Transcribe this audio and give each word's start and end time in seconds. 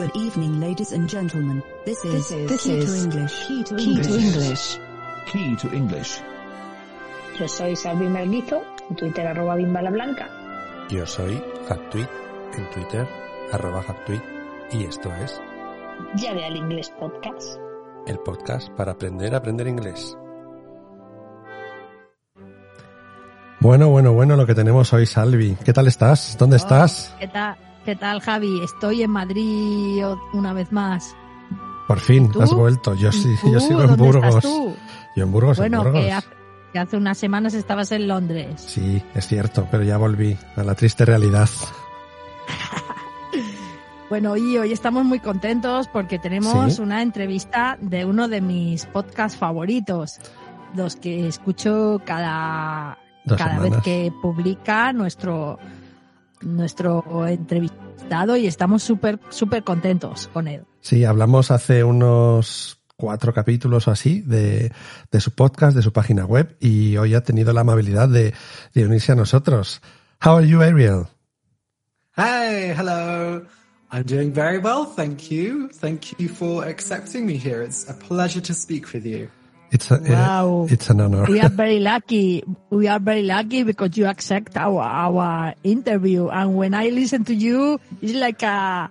Good 0.00 0.16
evening, 0.16 0.60
ladies 0.60 0.92
and 0.92 1.06
gentlemen. 1.06 1.62
This 1.84 2.02
is, 2.06 2.30
This 2.30 2.30
is- 2.30 2.40
Key 2.40 2.46
this 2.46 2.62
to 2.64 2.72
is 2.72 3.04
English. 3.04 3.34
Key 3.46 3.64
to 3.64 3.76
Key 3.76 3.94
to 4.00 4.14
English. 4.16 4.78
Key 5.30 5.56
to 5.60 5.68
English. 5.76 6.22
Yo 7.38 7.46
soy 7.46 7.76
Salvi 7.76 8.06
Merguizo, 8.08 8.62
en 8.88 8.96
Twitter 8.96 9.26
arroba 9.26 9.56
bimbalablanca. 9.56 10.26
Yo 10.88 11.04
soy 11.04 11.36
Hacktweet 11.68 12.08
en 12.56 12.70
Twitter, 12.70 13.06
arroba 13.52 13.82
Hacktweet, 13.82 14.22
y 14.72 14.84
esto 14.84 15.12
es 15.22 15.38
Ya 16.16 16.32
de 16.32 16.46
al 16.46 16.56
inglés 16.56 16.90
podcast. 16.98 17.58
el 18.06 18.18
podcast 18.20 18.70
para 18.70 18.92
aprender 18.92 19.34
a 19.34 19.36
aprender 19.36 19.66
inglés. 19.68 20.16
Bueno, 23.60 23.90
bueno, 23.90 24.14
bueno, 24.14 24.34
lo 24.36 24.46
que 24.46 24.54
tenemos 24.54 24.90
hoy, 24.94 25.04
Salvi. 25.04 25.58
¿Qué 25.62 25.74
tal 25.74 25.88
estás? 25.88 26.38
¿Dónde 26.38 26.56
estás? 26.56 27.14
¿Qué 27.20 27.28
tal, 27.28 27.54
¿Qué 27.84 27.96
tal, 27.96 28.20
Javi? 28.20 28.60
Estoy 28.62 29.02
en 29.02 29.10
Madrid 29.10 30.02
una 30.32 30.52
vez 30.52 30.70
más. 30.72 31.16
Por 31.88 31.98
fin, 32.00 32.30
has 32.40 32.52
vuelto. 32.52 32.94
Yo 32.94 33.10
sí, 33.10 33.34
yo 33.52 33.58
sigo 33.60 33.82
en 33.82 33.96
¿Dónde 33.96 34.18
estás 34.18 34.44
Burgos. 34.44 34.76
Yo 35.16 35.24
en 35.24 35.32
Burgos, 35.32 35.58
en 35.58 35.62
Bueno, 35.62 35.82
Burgos. 35.84 36.00
que 36.04 36.12
hace, 36.12 36.28
que 36.72 36.78
hace 36.78 36.96
unas 36.96 37.18
semanas 37.18 37.54
estabas 37.54 37.90
en 37.92 38.06
Londres. 38.06 38.60
Sí, 38.60 39.02
es 39.14 39.26
cierto, 39.26 39.66
pero 39.70 39.82
ya 39.82 39.96
volví 39.96 40.36
a 40.56 40.62
la 40.62 40.74
triste 40.74 41.04
realidad. 41.04 41.48
Bueno, 44.08 44.36
y 44.36 44.58
hoy 44.58 44.72
estamos 44.72 45.04
muy 45.04 45.20
contentos 45.20 45.86
porque 45.86 46.18
tenemos 46.18 46.74
Sí. 46.74 46.82
una 46.82 47.00
entrevista 47.00 47.78
de 47.80 48.04
uno 48.04 48.26
de 48.26 48.40
mis 48.40 48.84
podcasts 48.86 49.38
favoritos, 49.38 50.18
los 50.74 50.96
que 50.96 51.28
escucho 51.28 52.02
cada, 52.04 52.98
Dos 53.24 53.38
cada 53.38 53.52
semanas. 53.52 53.70
vez 53.70 53.82
que 53.84 54.12
publica 54.20 54.92
nuestro 54.92 55.60
nuestro 56.40 57.26
entrevistado 57.26 58.36
y 58.36 58.46
estamos 58.46 58.82
súper 58.82 59.18
súper 59.28 59.64
contentos 59.64 60.28
con 60.32 60.48
él. 60.48 60.64
Sí, 60.80 61.04
hablamos 61.04 61.50
hace 61.50 61.84
unos 61.84 62.78
cuatro 62.96 63.32
capítulos 63.32 63.88
o 63.88 63.90
así 63.90 64.20
de, 64.20 64.72
de 65.10 65.20
su 65.20 65.32
podcast, 65.32 65.74
de 65.74 65.82
su 65.82 65.92
página 65.92 66.24
web, 66.26 66.56
y 66.60 66.96
hoy 66.98 67.14
ha 67.14 67.22
tenido 67.22 67.52
la 67.52 67.62
amabilidad 67.62 68.08
de, 68.08 68.34
de 68.74 68.84
unirse 68.84 69.12
a 69.12 69.14
nosotros. 69.14 69.80
How 70.24 70.36
are 70.36 70.46
you, 70.46 70.62
Ariel? 70.62 71.06
Hey, 72.16 72.74
hello. 72.76 73.46
I'm 73.92 74.04
doing 74.04 74.32
very 74.32 74.58
well, 74.58 74.84
thank 74.84 75.30
you. 75.30 75.68
Thank 75.68 76.18
you 76.18 76.28
for 76.28 76.64
accepting 76.64 77.26
me 77.26 77.38
here. 77.38 77.62
It's 77.62 77.88
a 77.88 77.94
pleasure 77.94 78.42
to 78.42 78.54
speak 78.54 78.92
with 78.92 79.04
you. 79.04 79.28
It's 79.72 79.90
a, 79.90 80.00
Wow. 80.02 80.66
it's 80.68 80.90
an 80.90 81.00
honor. 81.00 81.24
we 81.26 81.40
are 81.40 81.48
very 81.62 81.78
lucky. 81.78 82.42
We 82.70 82.88
are 82.88 82.98
very 82.98 83.22
lucky 83.22 83.62
because 83.62 83.96
you 83.96 84.06
accept 84.06 84.56
our 84.56 84.82
our 84.82 85.54
interview. 85.62 86.28
And 86.28 86.56
when 86.56 86.74
I 86.74 86.88
listen 86.90 87.24
to 87.26 87.34
you, 87.34 87.80
it's 88.02 88.14
like 88.14 88.42
a, 88.42 88.90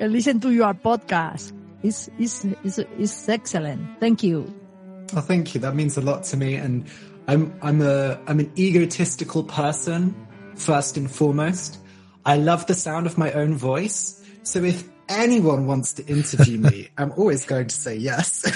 I 0.00 0.06
listen 0.06 0.40
to 0.40 0.50
your 0.52 0.74
podcast. 0.74 1.52
It's 1.82 2.10
it's 2.18 2.44
it's, 2.64 2.78
it's 2.78 3.28
excellent. 3.28 3.98
Thank 4.00 4.22
you. 4.22 4.44
Oh, 5.16 5.20
thank 5.22 5.54
you. 5.54 5.60
That 5.60 5.74
means 5.74 5.96
a 5.96 6.02
lot 6.02 6.24
to 6.24 6.36
me. 6.36 6.54
And 6.54 6.84
I'm, 7.26 7.52
I'm 7.62 7.80
a, 7.82 8.18
I'm 8.28 8.38
an 8.40 8.52
egotistical 8.58 9.42
person, 9.42 10.14
first 10.54 10.96
and 10.96 11.10
foremost. 11.10 11.78
I 12.24 12.36
love 12.36 12.66
the 12.66 12.74
sound 12.74 13.06
of 13.06 13.16
my 13.18 13.32
own 13.32 13.54
voice. 13.56 14.22
So 14.42 14.62
if 14.62 14.84
anyone 15.10 15.66
wants 15.66 15.92
to 15.94 16.06
interview 16.06 16.58
me, 16.58 16.88
I'm 16.96 17.12
always 17.12 17.44
going 17.44 17.66
to 17.66 17.74
say 17.74 17.96
yes. 17.96 18.46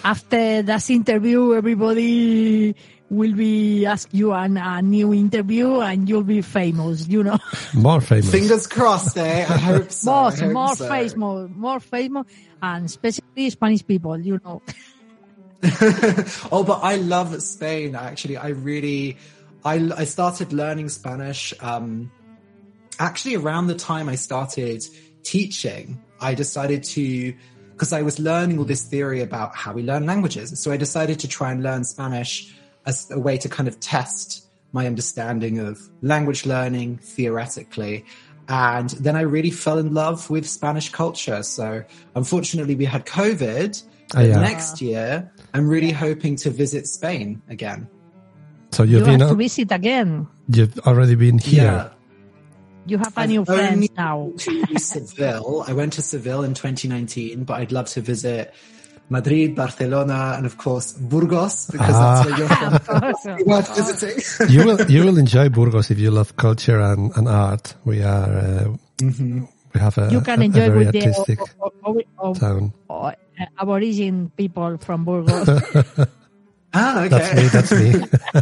After 0.04 0.62
this 0.62 0.90
interview, 0.90 1.54
everybody 1.54 2.74
will 3.08 3.34
be 3.34 3.86
ask 3.86 4.08
you 4.12 4.32
an, 4.32 4.56
a 4.56 4.82
new 4.82 5.12
interview, 5.14 5.80
and 5.80 6.08
you'll 6.08 6.24
be 6.24 6.42
famous. 6.42 7.06
You 7.06 7.22
know, 7.22 7.38
More 7.74 8.00
famous. 8.00 8.30
Fingers 8.30 8.66
crossed, 8.66 9.16
eh? 9.18 9.46
I 9.48 9.58
hope 9.70 9.92
so. 9.92 10.10
more 10.10 10.30
hope 10.32 10.52
more 10.52 10.74
so. 10.74 10.88
famous, 10.88 11.16
more 11.16 11.80
famous, 11.80 12.26
and 12.62 12.86
especially 12.86 13.50
Spanish 13.50 13.86
people. 13.86 14.18
You 14.18 14.40
know. 14.44 14.62
oh, 16.50 16.64
but 16.66 16.80
I 16.82 16.96
love 16.96 17.40
Spain. 17.42 17.94
Actually, 17.94 18.36
I 18.36 18.48
really, 18.48 19.18
I, 19.64 19.90
I 19.96 20.04
started 20.04 20.52
learning 20.52 20.88
Spanish. 20.88 21.54
Um, 21.60 22.10
actually, 22.98 23.36
around 23.36 23.66
the 23.66 23.74
time 23.74 24.08
I 24.08 24.14
started 24.14 24.84
teaching, 25.22 26.02
I 26.20 26.34
decided 26.34 26.84
to, 26.84 27.34
because 27.72 27.92
I 27.92 28.02
was 28.02 28.18
learning 28.18 28.58
all 28.58 28.64
this 28.64 28.84
theory 28.84 29.20
about 29.20 29.54
how 29.54 29.72
we 29.72 29.82
learn 29.82 30.06
languages. 30.06 30.58
So 30.60 30.72
I 30.72 30.76
decided 30.76 31.18
to 31.20 31.28
try 31.28 31.52
and 31.52 31.62
learn 31.62 31.84
Spanish 31.84 32.54
as 32.86 33.10
a 33.10 33.18
way 33.18 33.36
to 33.38 33.48
kind 33.48 33.68
of 33.68 33.80
test 33.80 34.46
my 34.72 34.86
understanding 34.86 35.58
of 35.58 35.80
language 36.02 36.46
learning 36.46 36.98
theoretically. 36.98 38.04
And 38.48 38.90
then 38.90 39.16
I 39.16 39.22
really 39.22 39.50
fell 39.50 39.78
in 39.78 39.92
love 39.92 40.30
with 40.30 40.48
Spanish 40.48 40.90
culture. 40.90 41.42
So 41.42 41.82
unfortunately, 42.14 42.76
we 42.76 42.84
had 42.84 43.04
COVID. 43.06 43.82
But 44.14 44.26
yeah. 44.26 44.38
next 44.40 44.80
year, 44.80 45.32
I'm 45.52 45.68
really 45.68 45.90
hoping 45.90 46.36
to 46.36 46.50
visit 46.50 46.86
Spain 46.86 47.42
again. 47.48 47.88
So 48.70 48.84
You 48.84 48.98
you've 48.98 49.06
have 49.06 49.18
been, 49.18 49.28
to 49.28 49.34
visit 49.34 49.72
again. 49.72 50.28
you've 50.48 50.78
already 50.80 51.16
been 51.16 51.38
here. 51.38 51.64
Yeah. 51.64 51.88
You 52.86 52.98
have 52.98 53.16
a 53.16 53.20
I've 53.20 53.28
new 53.28 53.44
friends 53.44 53.72
only 53.74 53.90
now. 53.96 54.32
to 54.38 54.78
Seville. 54.78 55.64
I 55.66 55.72
went 55.72 55.94
to 55.94 56.02
Seville 56.02 56.44
in 56.44 56.54
2019, 56.54 57.44
but 57.44 57.54
I'd 57.54 57.72
love 57.72 57.88
to 57.90 58.00
visit 58.00 58.54
Madrid, 59.08 59.54
Barcelona, 59.56 60.34
and 60.36 60.46
of 60.46 60.56
course 60.56 60.92
Burgos 60.92 61.66
because 61.70 61.94
Ah. 61.94 62.22
that's 62.22 62.26
where 62.26 62.38
you're 62.38 62.48
from. 62.48 63.46
Worth 63.46 63.76
visiting. 63.76 64.48
you 64.54 64.64
will 64.64 64.80
you 64.90 65.04
will 65.04 65.18
enjoy 65.18 65.48
Burgos 65.48 65.90
if 65.90 65.98
you 65.98 66.10
love 66.10 66.36
culture 66.36 66.80
and, 66.80 67.10
and 67.16 67.28
art. 67.28 67.74
We 67.84 68.02
are 68.02 68.30
uh, 68.38 68.76
we 69.02 69.80
have 69.80 69.98
a, 69.98 70.08
You 70.10 70.20
can 70.22 70.38
a- 70.40 70.42
a 70.42 70.44
enjoy 70.46 70.66
very 70.70 70.78
with 70.86 70.92
the 70.92 71.06
artistic 71.06 71.38
o- 71.60 71.72
o- 71.84 72.00
o- 72.18 72.34
town. 72.34 72.72
o- 72.90 72.94
uh, 73.06 73.14
aborigine 73.58 74.30
people 74.36 74.78
from 74.78 75.04
Burgos. 75.04 75.48
ah, 76.74 77.02
okay. 77.04 77.08
That's 77.08 77.34
me. 77.34 77.48
That's 77.48 77.72
me. 77.72 78.40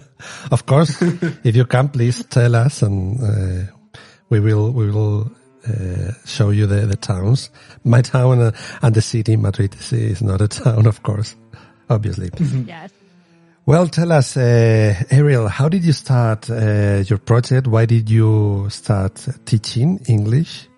of 0.50 0.64
course, 0.66 1.00
if 1.44 1.56
you 1.56 1.64
can, 1.66 1.88
please 1.88 2.24
tell 2.24 2.54
us, 2.56 2.82
and 2.82 3.20
uh, 3.20 3.72
we 4.30 4.40
will 4.40 4.70
we 4.70 4.90
will 4.90 5.30
uh, 5.66 6.12
show 6.24 6.50
you 6.50 6.66
the 6.66 6.86
the 6.86 6.96
towns. 6.96 7.50
My 7.84 8.02
town 8.02 8.40
uh, 8.40 8.52
and 8.82 8.94
the 8.94 9.02
city, 9.02 9.36
Madrid, 9.36 9.74
is, 9.74 9.92
is 9.92 10.22
not 10.22 10.40
a 10.40 10.48
town, 10.62 10.86
of 10.86 11.02
course, 11.02 11.36
obviously. 11.88 12.30
yes. 12.66 12.90
Well, 13.66 13.88
tell 13.88 14.12
us, 14.12 14.36
uh, 14.36 14.94
Ariel, 15.10 15.48
how 15.48 15.70
did 15.70 15.86
you 15.86 15.94
start 15.94 16.50
uh, 16.50 17.02
your 17.06 17.18
project? 17.18 17.66
Why 17.66 17.86
did 17.86 18.10
you 18.10 18.68
start 18.68 19.26
teaching 19.46 20.00
English? 20.06 20.68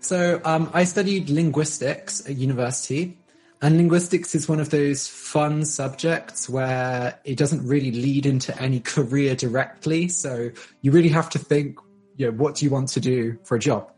So 0.00 0.40
um, 0.44 0.70
I 0.72 0.84
studied 0.84 1.28
linguistics 1.28 2.28
at 2.28 2.36
university, 2.36 3.17
and 3.60 3.76
linguistics 3.76 4.34
is 4.34 4.48
one 4.48 4.60
of 4.60 4.70
those 4.70 5.08
fun 5.08 5.64
subjects 5.64 6.48
where 6.48 7.18
it 7.24 7.36
doesn't 7.36 7.66
really 7.66 7.90
lead 7.90 8.26
into 8.26 8.56
any 8.60 8.80
career 8.80 9.34
directly. 9.34 10.08
So 10.08 10.50
you 10.80 10.92
really 10.92 11.08
have 11.08 11.28
to 11.30 11.38
think, 11.38 11.78
you 12.16 12.26
know, 12.26 12.32
what 12.32 12.56
do 12.56 12.64
you 12.64 12.70
want 12.70 12.88
to 12.90 13.00
do 13.00 13.38
for 13.44 13.56
a 13.56 13.58
job? 13.58 13.90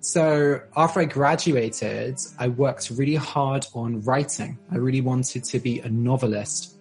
So 0.00 0.60
after 0.76 1.00
I 1.00 1.04
graduated, 1.04 2.18
I 2.38 2.48
worked 2.48 2.90
really 2.90 3.14
hard 3.14 3.66
on 3.74 4.00
writing. 4.02 4.58
I 4.70 4.76
really 4.76 5.00
wanted 5.00 5.44
to 5.44 5.58
be 5.60 5.80
a 5.80 5.88
novelist 5.88 6.72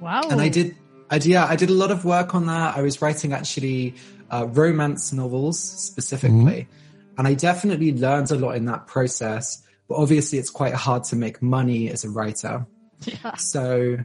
Wow. 0.00 0.22
and 0.30 0.40
I 0.40 0.48
did, 0.48 0.76
I 1.10 1.16
yeah, 1.16 1.46
I 1.46 1.56
did 1.56 1.70
a 1.70 1.74
lot 1.74 1.90
of 1.90 2.04
work 2.04 2.34
on 2.34 2.46
that. 2.46 2.76
I 2.76 2.82
was 2.82 3.00
writing 3.00 3.32
actually 3.32 3.94
uh, 4.30 4.46
romance 4.48 5.12
novels 5.12 5.58
specifically, 5.58 6.68
and 7.16 7.26
I 7.26 7.34
definitely 7.34 7.92
learned 7.92 8.30
a 8.30 8.34
lot 8.34 8.56
in 8.56 8.66
that 8.66 8.86
process. 8.86 9.62
But 9.88 9.96
obviously, 9.96 10.38
it's 10.38 10.50
quite 10.50 10.74
hard 10.74 11.04
to 11.04 11.16
make 11.16 11.42
money 11.42 11.90
as 11.90 12.04
a 12.04 12.10
writer. 12.10 12.66
Yeah. 13.04 13.34
So 13.36 13.98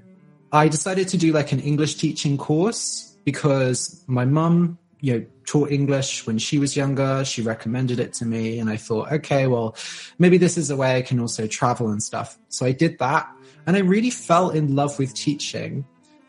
I 0.51 0.67
decided 0.67 1.07
to 1.09 1.17
do 1.17 1.31
like 1.31 1.51
an 1.51 1.59
English 1.59 1.95
teaching 1.95 2.37
course 2.37 3.15
because 3.23 4.03
my 4.07 4.25
mum, 4.25 4.77
you 4.99 5.13
know, 5.13 5.25
taught 5.45 5.71
English 5.71 6.27
when 6.27 6.37
she 6.37 6.59
was 6.59 6.75
younger. 6.75 7.23
She 7.25 7.41
recommended 7.41 7.99
it 7.99 8.13
to 8.13 8.25
me, 8.25 8.59
and 8.59 8.69
I 8.69 8.77
thought, 8.77 9.11
okay, 9.11 9.47
well, 9.47 9.75
maybe 10.19 10.37
this 10.37 10.57
is 10.57 10.69
a 10.69 10.75
way 10.75 10.97
I 10.97 11.01
can 11.01 11.19
also 11.19 11.47
travel 11.47 11.89
and 11.89 12.03
stuff. 12.03 12.37
So 12.49 12.65
I 12.65 12.71
did 12.73 12.99
that, 12.99 13.29
and 13.65 13.75
I 13.75 13.79
really 13.79 14.11
fell 14.11 14.49
in 14.49 14.75
love 14.75 14.99
with 14.99 15.13
teaching. 15.13 15.85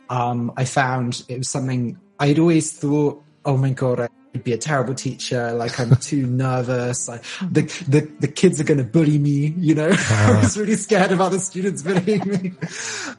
Um, 0.08 0.52
I 0.56 0.64
found 0.64 1.25
it 1.28 1.38
was 1.38 1.48
something 1.48 1.98
I'd 2.19 2.38
always 2.38 2.72
thought 2.72 3.22
oh 3.44 3.56
my 3.56 3.70
god, 3.70 4.08
Be 4.44 4.52
a 4.52 4.58
terrible 4.58 4.94
teacher. 4.94 5.52
Like 5.52 5.79
I'm 5.79 5.94
too 5.96 6.26
nervous. 6.26 7.08
Like 7.08 7.23
the 7.43 7.62
the 7.88 8.11
the 8.20 8.29
kids 8.29 8.61
are 8.61 8.64
going 8.64 8.79
to 8.79 8.84
bully 8.84 9.19
me. 9.19 9.55
You 9.58 9.75
know, 9.75 9.90
I 10.11 10.40
was 10.43 10.56
really 10.56 10.76
scared 10.76 11.12
of 11.12 11.20
other 11.20 11.38
students 11.38 11.82
bullying 11.82 12.29
me. 12.29 12.52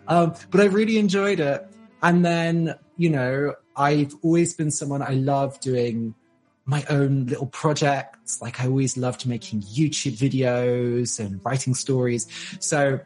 Um, 0.08 0.34
but 0.50 0.62
I 0.62 0.66
really 0.66 0.98
enjoyed 0.98 1.40
it. 1.40 1.66
And 2.02 2.26
then 2.26 2.76
you 2.98 3.10
know, 3.10 3.56
I've 3.76 4.14
always 4.22 4.54
been 4.54 4.72
someone 4.72 5.02
I 5.02 5.14
love 5.14 5.60
doing 5.60 6.16
my 6.66 6.86
own 6.90 7.28
little 7.28 7.48
projects. 7.48 8.42
Like 8.42 8.62
I 8.62 8.68
always 8.68 8.98
loved 8.98 9.28
making 9.28 9.62
YouTube 9.62 10.18
videos 10.18 11.20
and 11.20 11.42
writing 11.44 11.74
stories. 11.74 12.28
So 12.60 13.00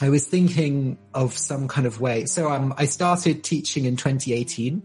I 0.00 0.08
was 0.10 0.26
thinking 0.26 0.98
of 1.12 1.36
some 1.36 1.68
kind 1.68 1.86
of 1.86 2.00
way. 2.00 2.24
So 2.26 2.50
um, 2.50 2.74
I 2.76 2.86
started 2.86 3.42
teaching 3.42 3.84
in 3.84 3.96
2018 3.96 4.82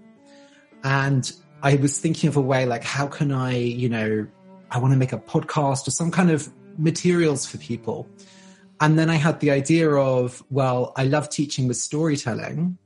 and 0.83 1.31
I 1.63 1.75
was 1.77 1.97
thinking 1.97 2.27
of 2.27 2.35
a 2.35 2.41
way 2.41 2.65
like, 2.65 2.83
how 2.83 3.07
can 3.07 3.31
I, 3.31 3.55
you 3.55 3.87
know, 3.87 4.27
I 4.69 4.79
want 4.79 4.91
to 4.91 4.97
make 4.97 5.13
a 5.13 5.17
podcast 5.17 5.87
or 5.87 5.91
some 5.91 6.11
kind 6.11 6.29
of 6.29 6.49
materials 6.77 7.45
for 7.45 7.57
people. 7.57 8.07
And 8.81 8.99
then 8.99 9.09
I 9.09 9.15
had 9.15 9.39
the 9.39 9.51
idea 9.51 9.89
of, 9.89 10.43
well, 10.49 10.91
I 10.97 11.05
love 11.05 11.29
teaching 11.29 11.69
with 11.69 11.77
storytelling. 11.77 12.77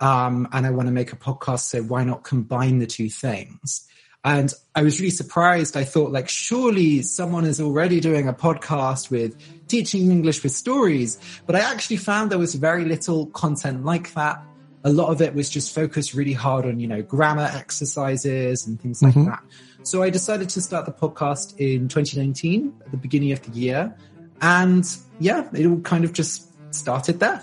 Um, 0.00 0.48
and 0.52 0.66
I 0.66 0.70
want 0.70 0.88
to 0.88 0.92
make 0.92 1.12
a 1.12 1.16
podcast. 1.16 1.60
So 1.60 1.82
why 1.82 2.04
not 2.04 2.24
combine 2.24 2.78
the 2.78 2.86
two 2.86 3.10
things? 3.10 3.86
And 4.24 4.52
I 4.74 4.82
was 4.82 4.98
really 4.98 5.10
surprised. 5.10 5.76
I 5.76 5.84
thought 5.84 6.10
like, 6.10 6.30
surely 6.30 7.02
someone 7.02 7.44
is 7.44 7.60
already 7.60 8.00
doing 8.00 8.28
a 8.28 8.32
podcast 8.32 9.10
with 9.10 9.36
teaching 9.68 10.10
English 10.10 10.42
with 10.42 10.52
stories. 10.52 11.18
But 11.44 11.54
I 11.54 11.60
actually 11.60 11.98
found 11.98 12.30
there 12.30 12.38
was 12.38 12.54
very 12.54 12.86
little 12.86 13.26
content 13.26 13.84
like 13.84 14.14
that. 14.14 14.42
A 14.86 14.92
lot 15.00 15.08
of 15.10 15.18
it 15.20 15.34
was 15.34 15.50
just 15.50 15.74
focused 15.74 16.14
really 16.14 16.32
hard 16.32 16.64
on, 16.64 16.78
you 16.78 16.86
know, 16.86 17.02
grammar 17.02 17.50
exercises 17.62 18.66
and 18.66 18.80
things 18.80 19.02
like 19.02 19.14
Mhm. 19.14 19.26
that. 19.26 19.42
So 19.82 20.02
I 20.06 20.10
decided 20.10 20.48
to 20.56 20.60
start 20.60 20.86
the 20.86 20.92
podcast 21.04 21.48
in 21.58 21.88
2019 21.88 22.72
at 22.84 22.90
the 22.94 22.96
beginning 23.06 23.32
of 23.32 23.40
the 23.42 23.50
year. 23.58 23.92
And 24.40 24.84
yeah, 25.18 25.42
it 25.52 25.66
all 25.66 25.80
kind 25.80 26.04
of 26.04 26.12
just 26.12 26.46
started 26.70 27.18
there. 27.18 27.40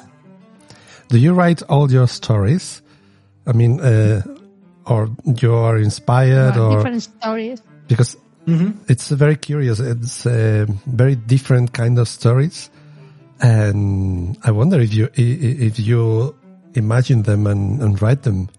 Do 1.09 1.17
you 1.17 1.33
write 1.33 1.61
all 1.69 1.91
your 1.91 2.07
stories? 2.07 2.81
I 3.45 3.51
mean, 3.51 3.79
uh, 3.81 4.21
or 4.85 5.09
you 5.41 5.53
are 5.53 5.77
inspired, 5.77 6.55
or 6.57 6.75
different 6.77 7.03
stories. 7.03 7.59
because 7.87 8.15
it's 8.87 9.09
very 9.09 9.35
curious. 9.35 9.79
It's 9.79 10.25
uh, 10.25 10.65
very 10.87 11.15
different 11.15 11.73
kind 11.73 11.99
of 11.99 12.07
stories, 12.07 12.69
and 13.41 14.37
I 14.43 14.51
wonder 14.51 14.79
if 14.79 14.93
you 14.93 15.05
i- 15.17 15.39
i- 15.47 15.57
if 15.67 15.79
you 15.79 16.33
imagine 16.75 17.23
them 17.23 17.47
and, 17.47 17.81
and 17.81 18.01
write 18.01 18.23
them. 18.23 18.49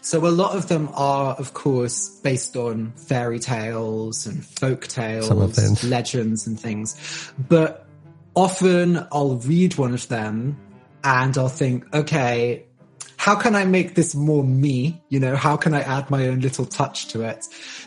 So 0.00 0.24
a 0.24 0.28
lot 0.30 0.54
of 0.54 0.68
them 0.68 0.88
are, 0.94 1.34
of 1.34 1.52
course, 1.52 2.08
based 2.20 2.56
on 2.56 2.92
fairy 2.92 3.40
tales 3.40 4.24
and 4.26 4.44
folk 4.44 4.86
tales, 4.86 5.26
Some 5.26 5.40
of 5.40 5.56
them. 5.56 5.74
legends 5.90 6.46
and 6.46 6.58
things. 6.58 7.32
But 7.48 7.86
often 8.36 9.04
I'll 9.10 9.36
read 9.36 9.76
one 9.78 9.94
of 9.94 10.06
them 10.06 10.56
and 11.02 11.36
I'll 11.36 11.48
think, 11.48 11.92
okay, 11.92 12.66
how 13.16 13.34
can 13.34 13.56
I 13.56 13.64
make 13.64 13.96
this 13.96 14.14
more 14.14 14.44
me? 14.44 15.02
You 15.08 15.18
know, 15.18 15.34
how 15.34 15.56
can 15.56 15.74
I 15.74 15.80
add 15.80 16.08
my 16.08 16.28
own 16.28 16.38
little 16.38 16.66
touch 16.66 17.08
to 17.08 17.22
it? 17.22 17.44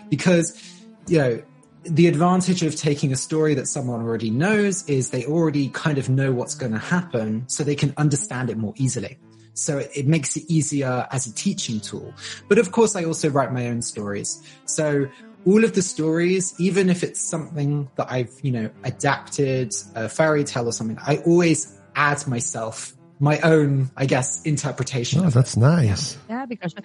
Because, 0.10 0.62
you 1.08 1.20
know, 1.20 1.42
the 1.84 2.08
advantage 2.08 2.64
of 2.64 2.76
taking 2.76 3.12
a 3.12 3.16
story 3.16 3.54
that 3.56 3.68
someone 3.68 4.02
already 4.02 4.30
knows 4.30 4.88
is 4.88 5.10
they 5.10 5.26
already 5.26 5.70
kind 5.70 5.98
of 5.98 6.10
know 6.10 6.32
what's 6.32 6.56
going 6.56 6.74
to 6.74 6.80
happen 6.80 7.48
so 7.48 7.64
they 7.64 7.76
can 7.76 7.94
understand 7.98 8.50
it 8.50 8.58
more 8.58 8.74
easily. 8.78 9.18
So 9.54 9.78
it, 9.78 9.92
it 9.96 10.08
makes 10.08 10.36
it 10.38 10.44
easier 10.48 11.08
as 11.12 11.28
a 11.28 11.34
teaching 11.34 11.80
tool. 11.80 12.14
But 12.48 12.58
of 12.58 12.72
course, 12.72 12.96
I 12.96 13.04
also 13.04 13.30
write 13.30 13.54
my 13.54 13.68
own 13.68 13.82
stories. 13.82 14.42
So 14.66 15.08
all 15.46 15.64
of 15.64 15.74
the 15.74 15.82
stories, 15.82 16.54
even 16.60 16.90
if 16.90 17.04
it's 17.04 17.22
something 17.22 17.90
that 17.96 18.12
I've, 18.12 18.32
you 18.42 18.52
know, 18.52 18.70
adapted, 18.84 19.74
a 19.96 20.10
fairy 20.10 20.44
tale 20.44 20.68
or 20.68 20.74
something, 20.74 20.98
I 21.06 21.18
always 21.18 21.80
add 21.96 22.26
myself, 22.28 22.94
my 23.20 23.40
own, 23.40 23.90
I 23.96 24.06
guess, 24.06 24.42
interpretation. 24.44 25.22
Oh, 25.22 25.24
of 25.24 25.30
it. 25.30 25.36
that's 25.36 25.58
nice. 25.58 26.18
Yeah, 26.30 26.46
because 26.46 26.76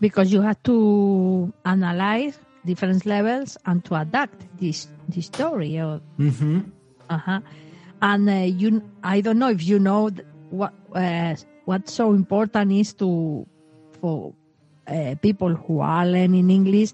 because 0.00 0.32
you 0.32 0.42
have 0.42 0.62
to 0.64 1.52
analyze 1.64 2.38
different 2.66 3.06
levels 3.06 3.56
and 3.64 3.84
to 3.86 3.94
adapt 3.94 4.44
this 4.58 4.88
this 5.08 5.26
story. 5.26 5.78
Or, 5.80 6.00
hmm 6.18 6.60
uh-huh. 7.08 7.40
And 8.02 8.28
uh, 8.28 8.32
you, 8.32 8.82
I 9.02 9.20
don't 9.22 9.38
know 9.38 9.50
if 9.50 9.62
you 9.64 9.78
know 9.78 10.10
what 10.50 10.72
uh, 10.94 11.34
what's 11.64 11.92
so 11.94 12.12
important 12.12 12.72
is 12.72 12.92
to 12.94 13.46
for 14.00 14.34
uh, 14.86 15.14
people 15.22 15.54
who 15.54 15.80
are 15.80 16.04
learning 16.06 16.50
English 16.50 16.92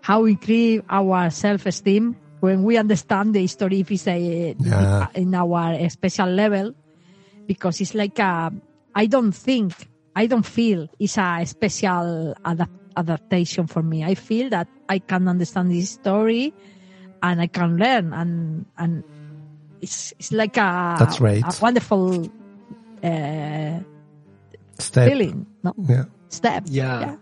how 0.00 0.22
we 0.22 0.30
increase 0.32 0.80
our 0.88 1.28
self 1.30 1.66
esteem 1.66 2.16
when 2.40 2.62
we 2.62 2.76
understand 2.78 3.34
the 3.34 3.46
story 3.46 3.80
if 3.80 3.90
it's 3.90 4.06
a, 4.06 4.54
Yeah. 4.58 5.08
in 5.14 5.34
our 5.34 5.88
special 5.90 6.28
level 6.30 6.72
because 7.46 7.80
it's 7.80 7.94
like 7.94 8.18
a, 8.18 8.52
I 8.94 9.06
don't 9.06 9.32
think, 9.32 9.72
I 10.14 10.26
don't 10.26 10.46
feel 10.46 10.88
it's 10.98 11.18
a 11.18 11.42
special 11.44 12.34
adap- 12.44 12.77
adaptation 12.98 13.66
for 13.66 13.82
me. 13.82 14.04
I 14.04 14.14
feel 14.14 14.50
that 14.50 14.66
I 14.88 14.98
can 14.98 15.28
understand 15.28 15.70
this 15.70 15.90
story 15.90 16.52
and 17.22 17.40
I 17.40 17.46
can 17.46 17.76
learn 17.78 18.12
and, 18.12 18.66
and 18.76 19.04
it's, 19.80 20.12
it's 20.18 20.32
like 20.32 20.56
a, 20.56 20.96
That's 20.98 21.20
right. 21.20 21.42
a 21.42 21.54
wonderful, 21.62 22.26
uh, 23.04 23.78
Step. 24.78 25.08
feeling, 25.08 25.46
no? 25.62 25.74
Yeah. 25.88 26.04
Step. 26.28 26.64
Yeah. 26.66 27.16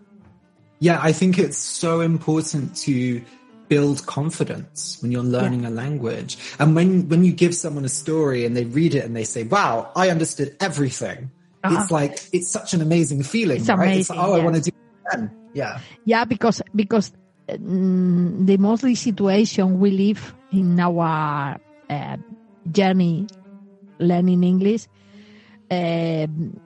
yeah. 0.80 0.98
I 1.02 1.12
think 1.12 1.38
it's 1.38 1.58
so 1.58 2.00
important 2.00 2.76
to 2.88 3.22
build 3.68 4.06
confidence 4.06 4.98
when 5.00 5.10
you're 5.10 5.22
learning 5.22 5.64
a 5.64 5.70
language. 5.70 6.38
And 6.58 6.74
when, 6.74 7.08
when 7.08 7.24
you 7.24 7.32
give 7.32 7.54
someone 7.54 7.84
a 7.84 7.88
story 7.88 8.44
and 8.46 8.56
they 8.56 8.64
read 8.64 8.94
it 8.94 9.04
and 9.04 9.14
they 9.16 9.24
say, 9.24 9.42
wow, 9.42 9.90
I 9.96 10.10
understood 10.10 10.56
everything. 10.60 11.30
Uh-huh. 11.64 11.80
It's 11.80 11.90
like, 11.90 12.20
it's 12.32 12.48
such 12.48 12.74
an 12.74 12.80
amazing 12.80 13.22
feeling, 13.24 13.58
It's 13.58 13.68
right? 13.68 13.98
it's 13.98 14.10
amazing, 14.10 14.16
like, 14.16 14.28
oh, 14.28 14.40
I 14.40 14.44
want 14.44 14.56
to 14.56 14.62
do 14.62 14.70
it 14.70 15.14
again. 15.14 15.30
Yeah. 15.56 15.80
Yeah, 16.04 16.24
because 16.28 16.60
because 16.74 17.12
mm, 17.48 18.44
the 18.46 18.56
mostly 18.58 18.94
situation 18.94 19.80
we 19.80 19.90
live 19.90 20.36
in 20.52 20.78
our 20.78 21.56
uh, 21.88 22.16
journey 22.68 23.26
learning 23.98 24.44
English. 24.44 24.84
Um, 25.70 26.60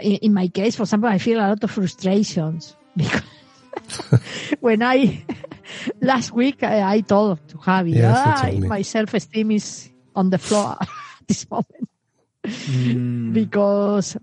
in, 0.00 0.16
in 0.24 0.32
my 0.32 0.48
case, 0.48 0.76
for 0.76 0.84
example, 0.84 1.10
I 1.10 1.18
feel 1.18 1.38
a 1.38 1.52
lot 1.52 1.62
of 1.62 1.70
frustrations 1.70 2.76
because 2.96 3.22
when 4.60 4.82
I 4.82 5.24
last 6.00 6.32
week 6.32 6.62
I, 6.62 6.96
I 6.96 7.00
told 7.02 7.46
to 7.48 7.58
Javi, 7.58 7.96
Yes, 7.96 8.16
"Ah, 8.16 8.48
my 8.66 8.80
self 8.82 9.12
esteem 9.12 9.50
is 9.52 9.90
on 10.14 10.30
the 10.30 10.38
floor 10.38 10.76
at 10.80 10.88
this 11.28 11.44
moment 11.50 11.88
Mm. 12.68 13.32
because 13.34 14.16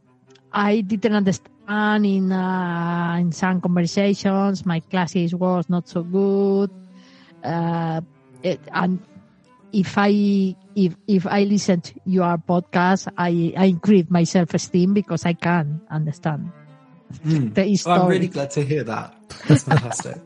I 0.51 0.81
didn't 0.81 1.13
understand 1.13 1.51
in 1.67 2.31
uh, 2.31 3.17
in 3.19 3.31
some 3.31 3.61
conversations. 3.61 4.65
My 4.65 4.79
classes 4.79 5.33
was 5.35 5.69
not 5.69 5.87
so 5.87 6.03
good, 6.03 6.69
uh, 7.43 8.01
it, 8.43 8.59
and 8.73 8.99
if 9.73 9.93
I 9.97 10.55
if 10.75 10.95
if 11.07 11.25
I 11.27 11.43
listen 11.43 11.81
to 11.81 11.93
your 12.05 12.37
podcast, 12.37 13.07
I 13.17 13.53
I 13.57 13.65
increase 13.65 14.05
my 14.09 14.23
self 14.23 14.53
esteem 14.53 14.93
because 14.93 15.25
I 15.25 15.33
can 15.33 15.81
understand 15.89 16.51
Mm. 17.23 17.53
the 17.53 17.75
story, 17.77 17.99
I'm 17.99 18.07
really 18.07 18.27
glad 18.27 18.49
to 18.51 18.63
hear 18.63 18.83
that. 18.83 19.13
That's 19.47 19.63
fantastic. 19.63 20.17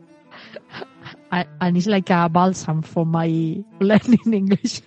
I, 1.32 1.46
and 1.60 1.76
it's 1.76 1.86
like 1.86 2.08
a 2.10 2.28
balsam 2.28 2.82
for 2.82 3.04
my 3.06 3.28
learning 3.80 4.32
English. 4.32 4.80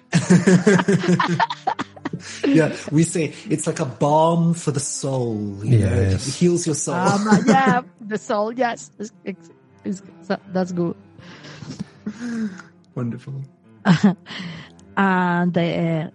yeah, 2.48 2.76
we 2.92 3.04
say 3.04 3.34
it's 3.50 3.66
like 3.68 3.80
a 3.80 3.86
balm 3.86 4.54
for 4.54 4.72
the 4.72 4.80
soul. 4.80 5.60
You 5.64 5.80
know, 5.80 5.94
it 5.94 6.12
Yes. 6.12 6.40
heals 6.40 6.66
your 6.66 6.76
soul. 6.76 6.96
um, 6.96 7.28
yeah, 7.48 7.82
the 8.02 8.18
soul. 8.18 8.54
Yes, 8.54 8.92
it's, 9.00 9.12
it's, 9.24 9.50
it's, 9.84 10.02
that's 10.52 10.72
good. 10.72 10.96
Wonderful. 12.96 13.42
and 14.98 15.58
uh, 15.58 15.62
uh, 15.62 16.10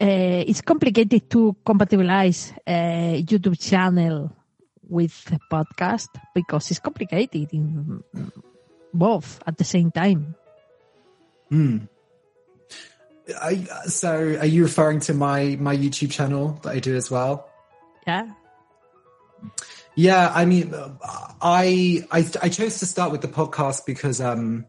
it's 0.00 0.60
complicated 0.62 1.28
to 1.30 1.56
compatibilize 1.64 2.52
a 2.66 3.22
YouTube 3.26 3.58
channel 3.60 4.32
with 4.88 5.12
a 5.32 5.38
podcast 5.54 6.08
because 6.34 6.70
it's 6.70 6.80
complicated 6.80 7.52
in 7.52 8.02
both 8.94 9.40
at 9.46 9.56
the 9.58 9.64
same 9.64 9.90
time. 9.90 10.34
Hmm. 11.50 11.78
I, 13.40 13.64
so, 13.86 14.36
are 14.38 14.46
you 14.46 14.62
referring 14.62 15.00
to 15.00 15.14
my 15.14 15.56
my 15.60 15.76
YouTube 15.76 16.10
channel 16.10 16.58
that 16.62 16.70
I 16.70 16.78
do 16.78 16.96
as 16.96 17.10
well? 17.10 17.48
Yeah. 18.06 18.28
Yeah, 19.94 20.30
I 20.34 20.44
mean, 20.44 20.72
I 21.42 22.04
I 22.10 22.26
I 22.42 22.48
chose 22.48 22.78
to 22.78 22.86
start 22.86 23.12
with 23.12 23.20
the 23.20 23.28
podcast 23.28 23.84
because 23.86 24.20
um 24.20 24.66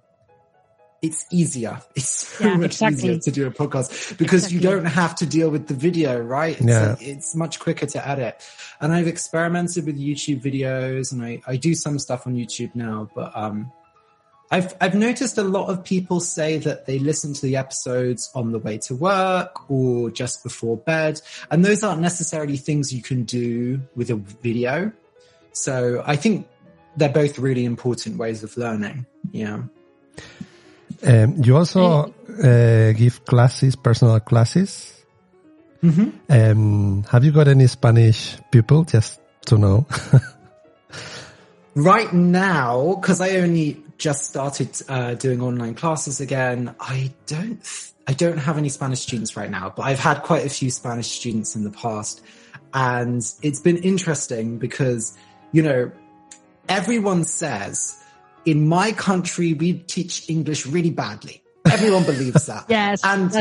it's 1.01 1.25
easier. 1.31 1.81
It's 1.95 2.09
so 2.27 2.45
Yeah, 2.45 2.57
much 2.57 2.65
exactly. 2.71 2.97
easier 2.97 3.19
to 3.19 3.31
do 3.31 3.47
a 3.47 3.51
podcast 3.51 4.17
because 4.17 4.51
you 4.51 4.59
don't 4.59 4.85
have 4.85 5.15
to 5.15 5.25
deal 5.25 5.49
with 5.49 5.67
the 5.67 5.73
video, 5.73 6.19
right? 6.19 6.57
It's, 6.59 6.67
Yeah. 6.67 6.95
it's 6.99 7.35
much 7.35 7.59
quicker 7.59 7.85
to 7.85 8.05
edit. 8.07 8.43
And 8.81 8.91
I've 8.91 9.07
experimented 9.07 9.85
with 9.85 9.97
YouTube 9.97 10.41
videos 10.41 11.13
and 11.13 11.23
I, 11.23 11.41
I 11.47 11.55
do 11.55 11.73
some 11.73 11.99
stuff 11.99 12.27
on 12.27 12.35
YouTube 12.35 12.75
now, 12.75 13.09
but, 13.15 13.31
um, 13.35 13.71
I've, 14.51 14.75
I've 14.81 14.95
noticed 14.95 15.37
a 15.37 15.43
lot 15.43 15.67
of 15.67 15.83
people 15.83 16.19
say 16.19 16.57
that 16.59 16.87
they 16.87 16.97
listen 16.97 17.33
to 17.35 17.41
the 17.41 17.55
episodes 17.55 18.31
on 18.33 18.51
the 18.51 18.59
way 18.59 18.79
to 18.79 18.95
work 18.95 19.69
or 19.69 20.09
just 20.09 20.43
before 20.43 20.77
bed. 20.77 21.21
And 21.51 21.63
those 21.63 21.83
aren't 21.83 22.01
necessarily 22.01 22.57
things 22.57 22.91
you 22.91 23.03
can 23.03 23.25
do 23.25 23.79
with 23.95 24.09
a 24.09 24.15
video. 24.15 24.91
So 25.51 26.03
I 26.05 26.15
think 26.15 26.47
they're 26.95 27.09
both 27.09 27.37
really 27.37 27.63
important 27.63 28.17
ways 28.17 28.43
of 28.43 28.57
learning. 28.57 29.05
Yeah. 29.31 29.63
Um, 31.05 31.35
you 31.43 31.55
also 31.55 32.13
uh, 32.43 32.91
give 32.93 33.23
classes, 33.25 33.75
personal 33.75 34.19
classes. 34.19 34.95
Mm-hmm. 35.83 36.09
Um, 36.29 37.03
have 37.03 37.23
you 37.23 37.31
got 37.31 37.47
any 37.47 37.67
Spanish 37.67 38.37
people? 38.51 38.83
Just 38.83 39.21
to 39.45 39.57
know. 39.57 39.85
Right 41.79 42.11
now, 42.11 42.95
because 42.95 43.21
I 43.21 43.37
only 43.37 43.81
just 43.97 44.25
started 44.25 44.69
uh, 44.89 45.13
doing 45.13 45.41
online 45.41 45.75
classes 45.75 46.19
again, 46.19 46.75
I 46.77 47.13
don't, 47.25 47.65
I 48.05 48.11
don't 48.11 48.37
have 48.37 48.57
any 48.57 48.67
Spanish 48.67 48.99
students 48.99 49.37
right 49.37 49.49
now, 49.49 49.71
but 49.73 49.83
I've 49.83 49.97
had 49.97 50.23
quite 50.23 50.45
a 50.45 50.49
few 50.49 50.71
Spanish 50.71 51.07
students 51.07 51.55
in 51.55 51.63
the 51.63 51.71
past, 51.71 52.21
and 52.73 53.21
it's 53.41 53.61
been 53.61 53.77
interesting 53.77 54.57
because, 54.57 55.17
you 55.53 55.63
know, 55.63 55.89
everyone 56.67 57.23
says 57.23 57.97
in 58.43 58.67
my 58.67 58.91
country 58.91 59.53
we 59.53 59.75
teach 59.75 60.29
English 60.29 60.65
really 60.65 60.91
badly. 60.91 61.41
Everyone 61.71 62.03
believes 62.03 62.45
that. 62.47 62.65
Yes, 62.69 63.01
and 63.03 63.31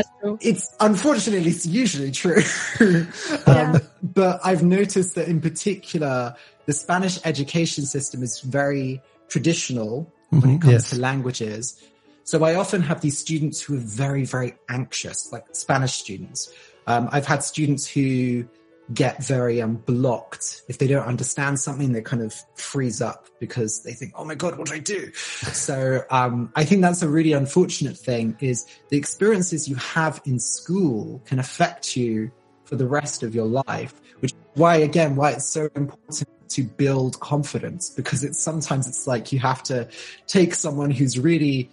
it's 0.41 0.75
unfortunately 0.79 1.49
it's 1.49 1.65
usually 1.65 2.11
true. 2.11 2.43
Yeah. 3.47 3.73
um, 3.73 3.81
but 4.01 4.39
I've 4.43 4.63
noticed 4.63 5.15
that 5.15 5.27
in 5.27 5.41
particular, 5.41 6.35
the 6.65 6.73
Spanish 6.73 7.19
education 7.25 7.85
system 7.85 8.23
is 8.23 8.39
very 8.41 9.01
traditional 9.27 10.11
when 10.29 10.41
it 10.41 10.45
Mhm, 10.45 10.61
comes 10.61 10.71
yes. 10.73 10.89
to 10.91 10.99
languages. 10.99 11.81
So 12.23 12.43
I 12.43 12.55
often 12.55 12.81
have 12.83 13.01
these 13.01 13.17
students 13.17 13.59
who 13.61 13.73
are 13.75 13.79
very, 14.03 14.23
very 14.23 14.53
anxious, 14.69 15.31
like 15.31 15.45
Spanish 15.53 15.93
students. 15.93 16.51
Um, 16.85 17.09
I've 17.11 17.25
had 17.25 17.43
students 17.43 17.87
who 17.87 18.45
get 18.93 19.23
very 19.23 19.61
um, 19.61 19.75
blocked 19.75 20.63
if 20.67 20.77
they 20.77 20.87
don't 20.87 21.05
understand 21.05 21.59
something. 21.59 21.93
They 21.93 22.01
kind 22.01 22.21
of 22.23 22.33
freeze 22.55 23.01
up 23.01 23.27
because 23.39 23.83
they 23.83 23.93
think, 23.93 24.13
"Oh 24.15 24.25
my 24.25 24.35
god, 24.35 24.57
what 24.57 24.67
do 24.67 24.73
I 24.73 24.79
do?" 24.79 25.11
so 25.13 26.03
um, 26.09 26.51
I 26.55 26.65
think 26.65 26.81
that's 26.81 27.01
a 27.01 27.09
really 27.09 27.33
unfortunate 27.33 27.97
thing. 27.97 28.37
Is 28.39 28.65
the 28.89 28.97
experiences 28.97 29.69
you 29.69 29.75
have 29.75 30.21
in 30.25 30.39
school 30.39 31.21
can 31.25 31.39
affect 31.39 31.95
you 31.95 32.31
for 32.65 32.75
the 32.75 32.87
rest 32.87 33.23
of 33.23 33.33
your 33.33 33.45
life, 33.45 33.99
which 34.19 34.31
is 34.31 34.37
why 34.55 34.77
again 34.77 35.15
why 35.15 35.31
it's 35.31 35.45
so 35.45 35.69
important 35.75 36.29
to 36.49 36.63
build 36.63 37.19
confidence 37.19 37.89
because 37.91 38.23
it's 38.23 38.39
sometimes 38.39 38.87
it's 38.87 39.05
like 39.05 39.31
you 39.31 39.39
have 39.39 39.61
to 39.61 39.87
take 40.25 40.55
someone 40.55 40.89
who's 40.89 41.19
really 41.19 41.69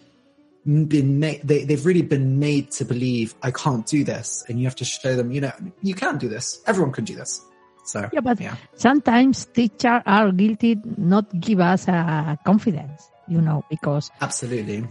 been 0.67 1.19
made 1.21 1.41
they, 1.43 1.65
they've 1.65 1.87
really 1.87 2.03
been 2.03 2.39
made 2.39 2.71
to 2.73 2.85
believe 2.85 3.35
I 3.43 3.51
can't 3.51 3.87
do 3.87 4.03
this 4.05 4.45
and 4.49 4.59
you 4.59 4.67
have 4.67 4.77
to 4.77 4.85
show 4.85 5.15
them 5.15 5.31
you 5.31 5.41
know 5.41 5.53
you 5.83 5.95
can 5.95 6.19
do 6.19 6.29
this. 6.29 6.61
Everyone 6.67 6.93
can 6.93 7.05
do 7.05 7.15
this. 7.15 7.41
So 7.85 8.09
Yeah, 8.13 8.21
but 8.21 8.41
yeah. 8.41 8.57
sometimes 8.75 9.47
teachers 9.47 10.03
are 10.05 10.33
guilty 10.33 10.77
not 10.97 11.27
give 11.41 11.61
us 11.61 11.89
uh, 11.89 12.35
confidence, 12.45 13.11
you 13.29 13.41
know, 13.41 13.65
because 13.71 14.11
absolutely. 14.21 14.85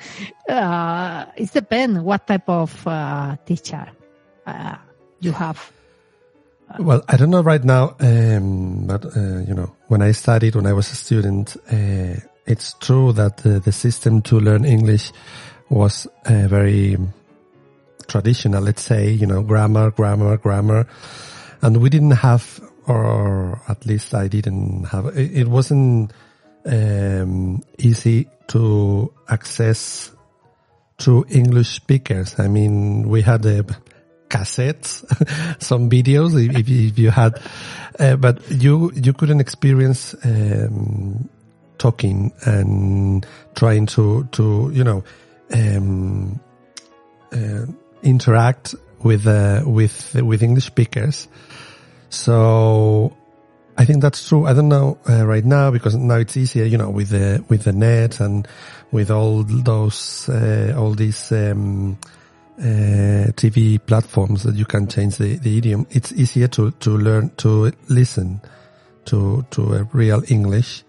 uh, 0.48 1.26
it 1.36 1.52
depends 1.52 2.00
what 2.00 2.26
type 2.26 2.48
of 2.48 2.86
uh, 2.86 3.36
teacher 3.46 3.86
uh, 4.46 4.76
you 5.20 5.32
have. 5.32 5.72
Well, 6.78 7.02
I 7.08 7.16
don't 7.16 7.30
know 7.30 7.42
right 7.42 7.64
now, 7.64 7.96
um, 7.98 8.86
but 8.86 9.04
uh, 9.04 9.40
you 9.46 9.54
know, 9.54 9.74
when 9.88 10.02
I 10.02 10.12
studied, 10.12 10.54
when 10.54 10.66
I 10.66 10.72
was 10.72 10.90
a 10.92 10.96
student, 10.96 11.56
uh, 11.70 12.20
it's 12.50 12.74
true 12.74 13.12
that 13.12 13.46
uh, 13.46 13.60
the 13.60 13.70
system 13.70 14.22
to 14.22 14.40
learn 14.40 14.64
English 14.64 15.12
was 15.68 16.08
uh, 16.26 16.48
very 16.48 16.98
traditional. 18.08 18.62
Let's 18.62 18.82
say, 18.82 19.10
you 19.10 19.26
know, 19.26 19.42
grammar, 19.42 19.92
grammar, 19.92 20.36
grammar, 20.36 20.88
and 21.62 21.76
we 21.76 21.88
didn't 21.90 22.18
have, 22.18 22.60
or 22.86 23.62
at 23.68 23.86
least 23.86 24.14
I 24.14 24.26
didn't 24.26 24.84
have. 24.84 25.06
It, 25.16 25.42
it 25.42 25.48
wasn't 25.48 26.12
um, 26.66 27.62
easy 27.78 28.28
to 28.48 29.12
access 29.28 30.10
to 30.98 31.24
English 31.28 31.68
speakers. 31.68 32.38
I 32.38 32.48
mean, 32.48 33.08
we 33.08 33.22
had 33.22 33.46
a 33.46 33.64
cassettes, 34.28 35.04
some 35.62 35.88
videos 35.88 36.34
if, 36.34 36.68
if 36.68 36.98
you 36.98 37.10
had, 37.10 37.40
uh, 37.98 38.16
but 38.16 38.42
you 38.50 38.90
you 38.94 39.12
couldn't 39.12 39.40
experience 39.40 40.14
um, 40.24 41.28
talking 41.80 42.32
and 42.44 43.26
trying 43.56 43.86
to 43.86 44.28
to 44.32 44.70
you 44.72 44.84
know 44.84 45.02
um, 45.52 46.38
uh, 47.32 47.66
interact 48.02 48.76
with 49.02 49.26
uh, 49.26 49.62
with 49.66 50.14
with 50.14 50.42
English 50.42 50.66
speakers. 50.66 51.26
So 52.10 53.16
I 53.76 53.84
think 53.86 54.02
that's 54.02 54.28
true. 54.28 54.46
I 54.46 54.52
don't 54.52 54.68
know 54.68 54.98
uh, 55.08 55.26
right 55.26 55.44
now 55.44 55.70
because 55.70 55.94
now 55.96 56.16
it's 56.16 56.36
easier, 56.36 56.64
you 56.64 56.76
know, 56.76 56.90
with 56.90 57.08
the 57.08 57.42
with 57.48 57.64
the 57.64 57.72
net 57.72 58.20
and 58.20 58.46
with 58.92 59.10
all 59.10 59.42
those 59.42 60.28
uh, 60.28 60.74
all 60.76 60.92
these 60.92 61.32
um, 61.32 61.96
uh, 62.58 63.32
TV 63.40 63.80
platforms 63.84 64.42
that 64.42 64.54
you 64.56 64.66
can 64.66 64.86
change 64.86 65.16
the, 65.16 65.36
the 65.38 65.56
idiom. 65.56 65.86
It's 65.90 66.12
easier 66.12 66.48
to 66.48 66.72
to 66.72 66.90
learn 66.90 67.30
to 67.38 67.72
listen 67.88 68.42
to 69.06 69.46
to 69.50 69.74
a 69.74 69.84
real 69.92 70.22
English, 70.28 70.84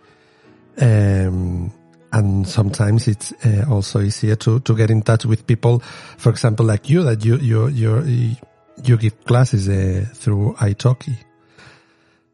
um, 0.79 1.71
and 2.13 2.47
sometimes 2.47 3.07
it's 3.07 3.33
uh, 3.45 3.65
also 3.69 4.01
easier 4.01 4.35
to 4.35 4.59
to 4.61 4.75
get 4.75 4.89
in 4.91 5.01
touch 5.01 5.25
with 5.25 5.47
people. 5.47 5.79
For 6.17 6.29
example, 6.29 6.65
like 6.65 6.89
you, 6.89 7.03
that 7.03 7.23
you 7.23 7.37
you 7.37 7.67
you 7.67 8.35
you 8.83 8.97
give 8.97 9.23
classes 9.25 9.69
uh, 9.69 10.05
through 10.13 10.55
italki. 10.59 11.15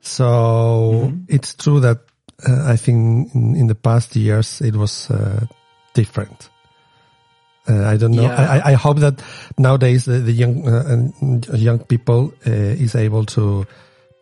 So 0.01 1.11
it's 1.27 1.55
true 1.55 1.79
that 1.81 1.99
uh, 2.47 2.71
I 2.71 2.75
think 2.77 3.33
in, 3.35 3.55
in 3.55 3.67
the 3.67 3.75
past 3.75 4.15
years 4.15 4.61
it 4.61 4.75
was 4.75 5.09
uh, 5.11 5.45
different. 5.93 6.49
Uh, 7.69 7.83
I 7.85 7.97
don't 7.97 8.11
know. 8.11 8.21
Yeah. 8.23 8.61
I, 8.63 8.71
I- 8.71 8.75
hope 8.75 8.99
that 8.99 9.21
nowadays 9.57 10.05
the, 10.05 10.19
the 10.19 10.31
young 10.31 10.65
uh, 10.65 11.55
young 11.57 11.79
people 11.79 12.33
uh, 12.45 12.51
is 12.51 12.95
able 12.95 13.25
to 13.25 13.65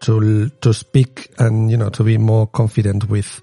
to 0.01 0.50
to 0.50 0.74
speak 0.74 1.29
and 1.38 1.69
you 1.69 1.77
know 1.77 1.89
to 1.89 2.03
be 2.03 2.17
more 2.17 2.48
confident 2.48 3.07
with 3.10 3.41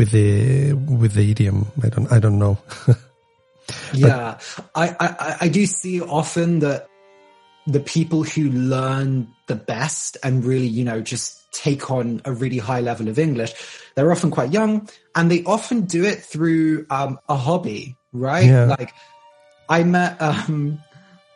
with 0.00 0.12
the 0.12 0.72
with 0.72 1.12
the 1.12 1.30
idiom. 1.30 1.66
I 1.84 1.88
don't 1.90 2.10
I 2.10 2.18
don't 2.18 2.38
know. 2.38 2.56
yeah 3.94 4.38
I, 4.74 4.96
I 4.98 5.36
I- 5.42 5.48
do 5.48 5.66
see 5.66 6.00
often 6.00 6.60
that 6.60 6.88
the 7.66 7.80
people 7.80 8.22
who 8.24 8.48
learn 8.50 9.28
the 9.46 9.54
best 9.54 10.16
and 10.24 10.42
really 10.44 10.66
you 10.66 10.84
know 10.84 11.00
just 11.02 11.52
take 11.52 11.90
on 11.90 12.22
a 12.24 12.32
really 12.32 12.58
high 12.58 12.80
level 12.80 13.06
of 13.08 13.16
english 13.18 13.52
they're 13.94 14.10
often 14.10 14.30
quite 14.30 14.50
young 14.52 14.88
and 15.14 15.30
they 15.30 15.44
often 15.44 15.82
do 15.82 16.02
it 16.04 16.18
through 16.32 16.84
um, 16.90 17.18
a 17.28 17.36
hobby 17.36 17.94
right 18.12 18.46
Yeah. 18.46 18.64
like 18.64 18.92
i 19.68 19.84
met 19.84 20.20
um 20.20 20.82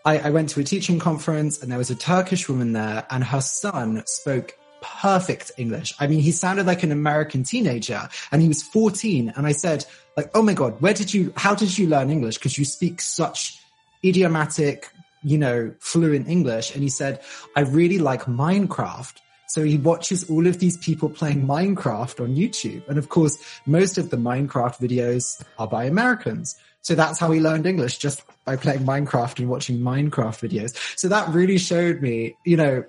I, 0.05 0.19
I 0.19 0.31
went 0.31 0.49
to 0.51 0.61
a 0.61 0.65
teaching 0.65 0.99
conference 0.99 1.63
and 1.63 1.71
there 1.71 1.79
was 1.79 1.91
a 1.91 1.95
Turkish 1.97 2.49
woman 2.49 2.73
there 2.75 3.07
and 3.11 3.23
her 3.25 3.41
son 3.41 4.03
spoke 4.07 4.59
perfect 4.85 5.51
English. 5.57 5.95
I 5.99 6.07
mean, 6.07 6.21
he 6.21 6.31
sounded 6.31 6.67
like 6.67 6.83
an 6.83 6.93
American 6.93 7.43
teenager 7.43 8.09
and 8.31 8.43
he 8.43 8.49
was 8.49 8.63
14. 8.63 9.33
And 9.35 9.47
I 9.47 9.53
said, 9.53 9.87
like, 10.17 10.31
oh 10.35 10.43
my 10.43 10.53
God, 10.53 10.81
where 10.81 10.95
did 10.95 11.13
you, 11.15 11.33
how 11.37 11.55
did 11.55 11.77
you 11.77 11.89
learn 11.89 12.11
English? 12.11 12.37
Because 12.37 12.59
you 12.59 12.65
speak 12.65 13.01
such 13.01 13.59
idiomatic, 14.05 14.91
you 15.23 15.39
know, 15.39 15.73
fluent 15.81 16.29
English. 16.29 16.75
And 16.75 16.83
he 16.83 16.91
said, 16.91 17.21
I 17.57 17.61
really 17.61 17.99
like 17.99 18.25
Minecraft. 18.25 19.15
So 19.49 19.63
he 19.65 19.79
watches 19.79 20.29
all 20.29 20.47
of 20.47 20.59
these 20.59 20.77
people 20.77 21.09
playing 21.09 21.47
Minecraft 21.47 22.21
on 22.21 22.35
YouTube. 22.35 22.87
And 22.89 22.99
of 22.99 23.09
course, 23.09 23.39
most 23.67 23.99
of 23.99 24.11
the 24.11 24.17
Minecraft 24.17 24.79
videos 24.79 25.43
are 25.59 25.69
by 25.69 25.85
Americans. 25.85 26.57
So 26.83 26.95
that's 26.95 27.19
how 27.19 27.31
he 27.31 27.41
learned 27.41 27.67
English, 27.67 27.99
just 27.99 28.23
by 28.45 28.57
playing 28.57 28.81
Minecraft 28.81 29.39
and 29.39 29.49
watching 29.49 29.79
Minecraft 29.79 30.49
videos. 30.49 30.77
So 30.99 31.09
that 31.09 31.29
really 31.31 31.57
showed 31.57 32.03
me, 32.03 32.37
you 32.45 32.59
know, 32.59 32.85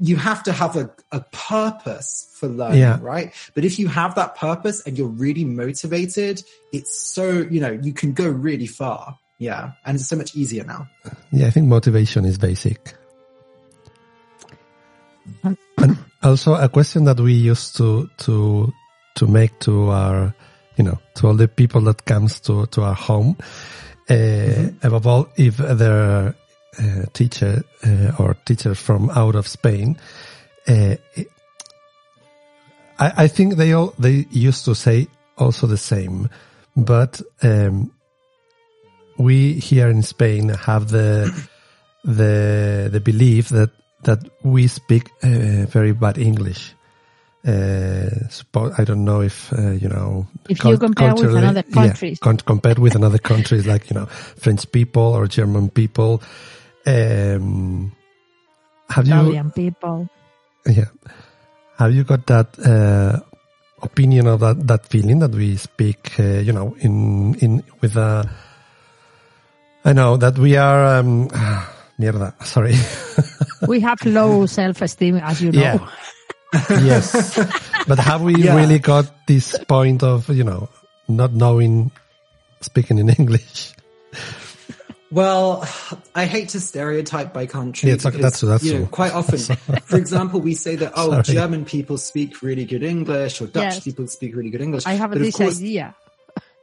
you 0.00 0.16
have 0.16 0.42
to 0.44 0.52
have 0.52 0.76
a, 0.76 0.90
a 1.12 1.20
purpose 1.32 2.28
for 2.38 2.48
learning, 2.48 2.78
Yeah. 2.80 2.98
right? 3.02 3.32
But 3.54 3.64
if 3.64 3.78
you 3.78 3.88
have 3.88 4.14
that 4.14 4.36
purpose 4.36 4.82
and 4.86 4.96
you're 4.96 5.08
really 5.08 5.44
motivated, 5.44 6.42
it's 6.72 6.96
so, 7.00 7.30
you 7.50 7.60
know, 7.60 7.70
you 7.82 7.92
can 7.92 8.12
go 8.12 8.28
really 8.28 8.66
far. 8.66 9.18
Yeah. 9.38 9.72
And 9.84 9.96
it's 9.96 10.08
so 10.08 10.16
much 10.16 10.34
easier 10.36 10.64
now. 10.64 10.88
Yeah, 11.32 11.46
I 11.46 11.50
think 11.50 11.66
motivation 11.66 12.24
is 12.24 12.38
basic. 12.38 12.94
And 15.76 15.98
also 16.22 16.54
a 16.54 16.68
question 16.68 17.04
that 17.04 17.20
we 17.20 17.32
used 17.34 17.76
to 17.76 18.08
to 18.18 18.72
to 19.16 19.26
make 19.26 19.58
to 19.60 19.90
our 19.90 20.34
you 20.76 20.84
know 20.84 20.98
to 21.16 21.26
all 21.28 21.34
the 21.34 21.48
people 21.48 21.80
that 21.82 22.04
comes 22.04 22.40
to 22.40 22.66
to 22.66 22.82
our 22.82 22.94
home 22.94 23.36
Uh, 24.10 24.72
Above 24.82 25.06
all, 25.06 25.28
if 25.36 25.58
their 25.58 26.34
uh, 26.78 27.06
teacher 27.12 27.62
uh, 27.84 28.12
or 28.18 28.34
teachers 28.44 28.78
from 28.78 29.10
out 29.10 29.34
of 29.34 29.46
Spain, 29.46 29.98
uh, 30.66 30.96
I, 32.98 33.24
I 33.24 33.28
think 33.28 33.56
they 33.56 33.72
all 33.72 33.94
they 33.98 34.26
used 34.30 34.64
to 34.66 34.74
say 34.74 35.08
also 35.36 35.66
the 35.66 35.76
same, 35.76 36.28
but 36.76 37.20
um, 37.42 37.92
we 39.18 39.54
here 39.54 39.88
in 39.88 40.02
Spain 40.02 40.50
have 40.50 40.88
the 40.90 41.32
the 42.04 42.88
the 42.90 43.00
belief 43.00 43.48
that 43.50 43.70
that 44.04 44.20
we 44.42 44.66
speak 44.66 45.10
uh, 45.22 45.66
very 45.66 45.92
bad 45.92 46.18
English. 46.18 46.74
Uh, 47.46 48.10
I 48.76 48.84
don't 48.84 49.04
know 49.04 49.22
if 49.22 49.52
uh, 49.52 49.70
you 49.70 49.88
know. 49.88 50.26
If 50.48 50.64
you 50.64 50.76
compare 50.76 51.14
with 51.14 51.36
another 51.36 51.62
countries. 51.62 52.18
con- 52.18 52.38
compared 52.38 52.78
with 52.78 52.94
another 52.94 53.18
countries 53.18 53.66
like 53.66 53.90
you 53.90 53.94
know 53.94 54.06
French 54.06 54.70
people 54.70 55.02
or 55.02 55.26
German 55.26 55.70
people. 55.70 56.20
Um, 56.88 57.92
have 58.88 59.06
you 59.06 59.50
people. 59.54 60.08
yeah. 60.66 60.86
Have 61.78 61.92
you 61.94 62.02
got 62.04 62.26
that 62.26 62.58
uh, 62.58 63.20
opinion 63.82 64.26
of 64.26 64.40
that, 64.40 64.66
that 64.66 64.86
feeling 64.86 65.18
that 65.20 65.32
we 65.32 65.56
speak, 65.56 66.18
uh, 66.18 66.22
you 66.40 66.52
know, 66.52 66.74
in 66.80 67.34
in 67.36 67.62
with 67.80 67.96
a? 67.96 68.28
I 69.84 69.92
know 69.92 70.16
that 70.16 70.38
we 70.38 70.56
are. 70.56 70.98
Um, 70.98 71.28
mierda. 72.00 72.32
Sorry. 72.44 72.74
We 73.68 73.80
have 73.80 73.98
low 74.06 74.46
self-esteem, 74.58 75.16
as 75.16 75.42
you 75.42 75.52
know. 75.52 75.60
Yeah. 75.60 75.88
yes, 76.70 77.36
but 77.86 77.98
have 77.98 78.22
we 78.22 78.34
Yeah. 78.36 78.56
really 78.56 78.78
got 78.78 79.26
this 79.26 79.54
point 79.68 80.02
of 80.02 80.28
you 80.30 80.44
know 80.44 80.68
not 81.08 81.32
knowing 81.34 81.90
speaking 82.62 82.98
in 82.98 83.08
English? 83.18 83.74
Well, 85.10 85.66
I 86.14 86.26
hate 86.26 86.50
to 86.50 86.60
stereotype 86.60 87.32
by 87.32 87.46
country. 87.46 87.88
Yeah, 87.88 87.94
it's 87.94 88.04
like- 88.04 88.14
because, 88.14 88.40
that's- 88.40 88.62
that's 88.62 88.64
you 88.64 88.80
know, 88.80 88.86
quite 88.86 89.12
often. 89.12 89.38
for 89.84 89.96
example, 89.96 90.40
we 90.40 90.54
say 90.54 90.76
that 90.76 90.92
oh, 90.96 91.10
Sorry. 91.22 91.22
German 91.36 91.64
people 91.64 91.98
speak 91.98 92.42
really 92.42 92.64
good 92.64 92.82
English, 92.82 93.40
or 93.40 93.46
Dutch 93.46 93.74
Yes. 93.74 93.80
people 93.84 94.06
speak 94.06 94.34
really 94.36 94.50
good 94.50 94.60
English. 94.60 94.86
I 94.86 94.94
have 94.94 95.10
But 95.10 95.18
of 95.18 95.22
this 95.24 95.36
course- 95.36 95.58
idea. 95.58 95.94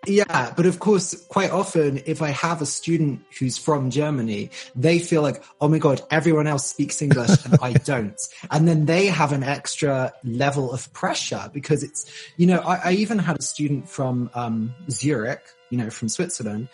Yeah, 0.07 0.53
but 0.55 0.67
of 0.67 0.77
course, 0.77 1.15
quite 1.29 1.49
often, 1.49 1.99
if 2.05 2.21
I 2.21 2.29
have 2.29 2.61
a 2.61 2.65
student 2.67 3.21
who's 3.39 3.57
from 3.57 3.89
Germany, 3.89 4.51
they 4.75 4.99
feel 4.99 5.23
like, 5.23 5.43
oh 5.59 5.67
my 5.67 5.79
god, 5.79 5.99
everyone 6.11 6.45
else 6.45 6.63
speaks 6.67 7.01
English 7.01 7.43
and 7.43 7.57
I 7.59 7.73
don't, 7.85 8.15
and 8.51 8.67
then 8.67 8.85
they 8.85 9.07
have 9.07 9.31
an 9.31 9.41
extra 9.41 10.13
level 10.23 10.71
of 10.71 10.93
pressure 10.93 11.49
because 11.51 11.81
it's, 11.81 12.05
you 12.37 12.45
know, 12.45 12.59
I, 12.59 12.75
I 12.75 12.91
even 12.91 13.17
had 13.17 13.39
a 13.39 13.41
student 13.41 13.89
from 13.89 14.29
um, 14.35 14.75
Zurich, 14.91 15.41
you 15.71 15.79
know, 15.79 15.89
from 15.89 16.07
Switzerland, 16.07 16.67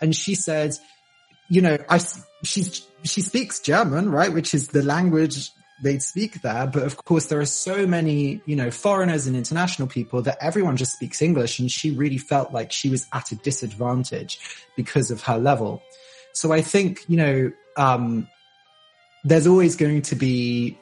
and 0.00 0.12
she 0.16 0.34
said, 0.34 0.74
you 1.48 1.60
know, 1.60 1.78
I 1.88 2.00
she's 2.42 2.86
she 3.02 3.20
speaks 3.20 3.60
German, 3.60 4.10
right, 4.10 4.32
which 4.32 4.54
is 4.54 4.68
the 4.68 4.82
language 4.82 5.50
they 5.82 5.98
speak 5.98 6.42
there. 6.42 6.66
But 6.66 6.84
of 6.84 6.96
course, 7.04 7.26
there 7.26 7.40
are 7.40 7.46
so 7.46 7.86
many, 7.86 8.40
you 8.46 8.56
know, 8.56 8.70
foreigners 8.70 9.26
and 9.26 9.36
international 9.36 9.88
people 9.88 10.22
that 10.22 10.38
everyone 10.40 10.76
just 10.76 10.92
speaks 10.92 11.22
English, 11.22 11.58
and 11.58 11.70
she 11.70 11.90
really 11.90 12.18
felt 12.18 12.52
like 12.52 12.72
she 12.72 12.88
was 12.88 13.06
at 13.12 13.32
a 13.32 13.36
disadvantage 13.36 14.40
because 14.76 15.10
of 15.10 15.22
her 15.22 15.38
level. 15.38 15.82
So 16.32 16.52
I 16.52 16.60
think, 16.60 17.04
you 17.08 17.16
know, 17.16 17.52
um, 17.76 18.28
there's 19.24 19.46
always 19.46 19.76
going 19.76 20.02
to 20.02 20.16
be. 20.16 20.78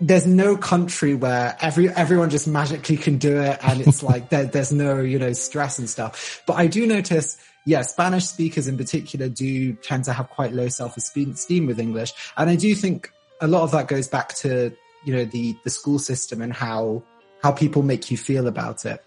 There's 0.00 0.26
no 0.26 0.56
country 0.56 1.14
where 1.14 1.56
every 1.60 1.88
everyone 1.88 2.28
just 2.28 2.46
magically 2.46 2.96
can 2.96 3.18
do 3.18 3.40
it, 3.40 3.58
and 3.62 3.80
it's 3.80 4.02
like 4.02 4.28
there, 4.28 4.44
there's 4.44 4.72
no 4.72 5.00
you 5.00 5.18
know 5.18 5.32
stress 5.32 5.78
and 5.78 5.88
stuff. 5.88 6.42
But 6.46 6.54
I 6.54 6.66
do 6.66 6.86
notice 6.86 7.38
yeah, 7.66 7.82
Spanish 7.82 8.24
speakers 8.26 8.68
in 8.68 8.76
particular 8.78 9.28
do 9.28 9.72
tend 9.74 10.04
to 10.04 10.12
have 10.12 10.30
quite 10.30 10.52
low 10.52 10.68
self-esteem 10.68 11.66
with 11.66 11.78
English. 11.80 12.12
And 12.36 12.48
I 12.48 12.54
do 12.56 12.74
think 12.74 13.12
a 13.40 13.48
lot 13.48 13.62
of 13.64 13.72
that 13.72 13.88
goes 13.88 14.06
back 14.08 14.34
to, 14.36 14.74
you 15.04 15.14
know, 15.14 15.24
the, 15.24 15.56
the 15.64 15.70
school 15.70 15.98
system 15.98 16.40
and 16.40 16.52
how, 16.52 17.02
how 17.42 17.50
people 17.52 17.82
make 17.82 18.10
you 18.10 18.16
feel 18.16 18.46
about 18.46 18.86
it. 18.86 19.04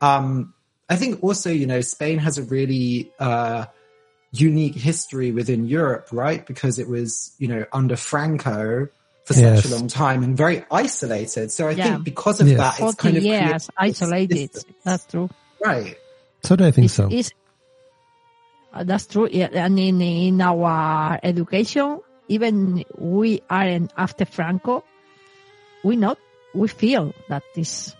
Um, 0.00 0.54
I 0.88 0.96
think 0.96 1.22
also, 1.22 1.50
you 1.50 1.66
know, 1.66 1.82
Spain 1.82 2.18
has 2.18 2.38
a 2.38 2.42
really, 2.42 3.12
uh, 3.20 3.66
unique 4.32 4.74
history 4.74 5.30
within 5.30 5.66
Europe, 5.66 6.08
right? 6.10 6.46
Because 6.46 6.78
it 6.78 6.88
was, 6.88 7.34
you 7.38 7.48
know, 7.48 7.66
under 7.72 7.96
Franco 7.96 8.88
for 9.24 9.34
Yes. 9.34 9.62
such 9.62 9.70
a 9.70 9.74
long 9.74 9.88
time 9.88 10.22
and 10.22 10.34
very 10.36 10.64
isolated. 10.70 11.50
So 11.52 11.68
I 11.68 11.72
Yeah. 11.72 11.84
think 11.84 12.04
because 12.04 12.40
of 12.40 12.48
Yes. 12.48 12.56
that, 12.58 12.70
it's 12.72 12.78
40 12.80 12.96
kind 12.96 13.16
of 13.18 13.22
years 13.22 13.68
isolated. 13.76 14.50
distance. 14.52 14.64
That's 14.84 15.04
true. 15.06 15.28
Right. 15.62 15.96
So 16.42 16.56
do 16.56 16.64
I 16.64 16.70
think 16.70 16.86
It's, 16.86 16.94
so. 16.94 17.06
it's- 17.06 17.30
that's 18.84 19.06
true. 19.06 19.26
And 19.26 19.78
in, 19.78 20.00
in 20.00 20.40
our 20.40 21.18
education, 21.22 22.00
even 22.28 22.84
we 22.98 23.40
aren't 23.48 23.92
after 23.96 24.24
Franco, 24.24 24.84
we 25.84 25.96
not, 25.96 26.18
we 26.54 26.68
feel 26.68 27.14
that 27.28 27.42
this 27.54 27.94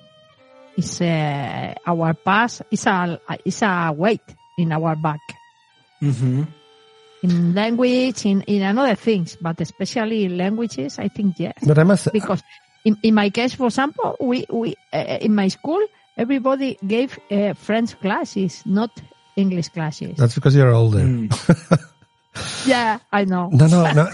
is 0.77 1.01
uh, 1.01 1.75
our 1.87 2.15
past 2.15 2.63
is 2.71 2.87
a 2.87 3.19
is 3.45 3.63
a 3.63 3.93
weight 3.97 4.23
in 4.57 4.73
our 4.73 4.95
back 4.97 5.21
hmm 6.01 6.45
in 7.23 7.53
language 7.55 8.25
in 8.27 8.43
in 8.43 8.63
another 8.63 8.95
things, 8.95 9.37
but 9.41 9.61
especially 9.61 10.25
in 10.25 10.37
languages. 10.37 10.99
I 11.01 11.09
think 11.09 11.35
yes, 11.41 11.55
But 11.67 11.79
I 11.79 11.83
must. 11.83 12.13
because 12.13 12.43
in, 12.85 12.97
in 13.03 13.15
my 13.15 13.31
case, 13.31 13.55
for 13.55 13.67
example, 13.67 14.17
we 14.21 14.47
we 14.51 14.75
uh, 14.93 15.19
in 15.21 15.35
my 15.35 15.49
school 15.49 15.83
everybody 16.17 16.79
gave 16.87 17.19
uh, 17.31 17.55
French 17.55 17.99
classes, 18.01 18.63
not 18.67 18.91
English 19.39 19.69
classes. 19.69 20.17
That's 20.17 20.35
because 20.35 20.55
you're 20.55 20.75
older. 20.75 21.01
Mm. 21.01 21.31
Yeah, 22.67 22.99
I 23.13 23.25
know. 23.25 23.49
No, 23.51 23.67
no, 23.67 23.93
no. 23.93 24.09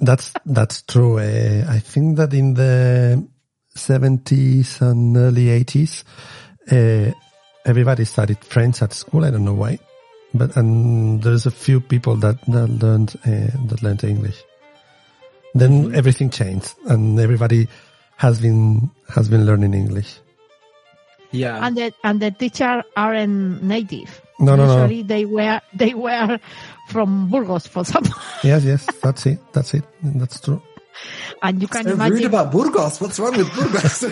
That's 0.00 0.32
that's 0.44 0.82
true. 0.82 1.18
Uh, 1.18 1.64
I 1.68 1.78
think 1.78 2.16
that 2.16 2.32
in 2.34 2.54
the 2.54 3.26
seventies 3.74 4.80
and 4.80 5.16
early 5.16 5.48
eighties, 5.48 6.04
uh, 6.70 7.12
everybody 7.64 8.04
studied 8.04 8.44
French 8.44 8.82
at 8.82 8.92
school. 8.92 9.24
I 9.24 9.30
don't 9.30 9.44
know 9.44 9.54
why, 9.54 9.78
but 10.34 10.56
and 10.56 11.22
there's 11.22 11.46
a 11.46 11.50
few 11.50 11.80
people 11.80 12.16
that 12.16 12.40
that 12.48 12.68
learned 12.68 13.16
uh, 13.24 13.56
that 13.68 13.82
learned 13.82 14.04
English. 14.04 14.42
Then 15.54 15.94
everything 15.94 16.30
changed, 16.30 16.74
and 16.86 17.18
everybody 17.18 17.68
has 18.16 18.40
been 18.40 18.90
has 19.08 19.28
been 19.28 19.46
learning 19.46 19.74
English. 19.74 20.20
Yeah. 21.32 21.64
and 21.64 21.76
the 21.76 21.92
and 22.02 22.20
the 22.20 22.30
teacher 22.30 22.82
aren't 22.96 23.62
native. 23.62 24.20
No, 24.40 24.56
no, 24.56 24.66
no. 24.66 25.02
They 25.02 25.24
were 25.24 25.60
they 25.74 25.94
were 25.94 26.38
from 26.88 27.28
Burgos, 27.30 27.66
for 27.68 27.80
example, 27.80 28.14
Yes, 28.42 28.64
yes, 28.64 28.86
that's 29.02 29.26
it. 29.26 29.38
That's 29.52 29.74
it. 29.74 29.84
That's 30.02 30.40
true. 30.40 30.60
and 31.42 31.62
you 31.62 31.68
can 31.68 31.84
so 31.84 31.90
rude 31.90 32.00
imagine. 32.00 32.26
about 32.26 32.50
Burgos. 32.52 33.00
What's 33.00 33.18
wrong 33.20 33.36
with 33.36 33.48
Burgos? 33.54 34.04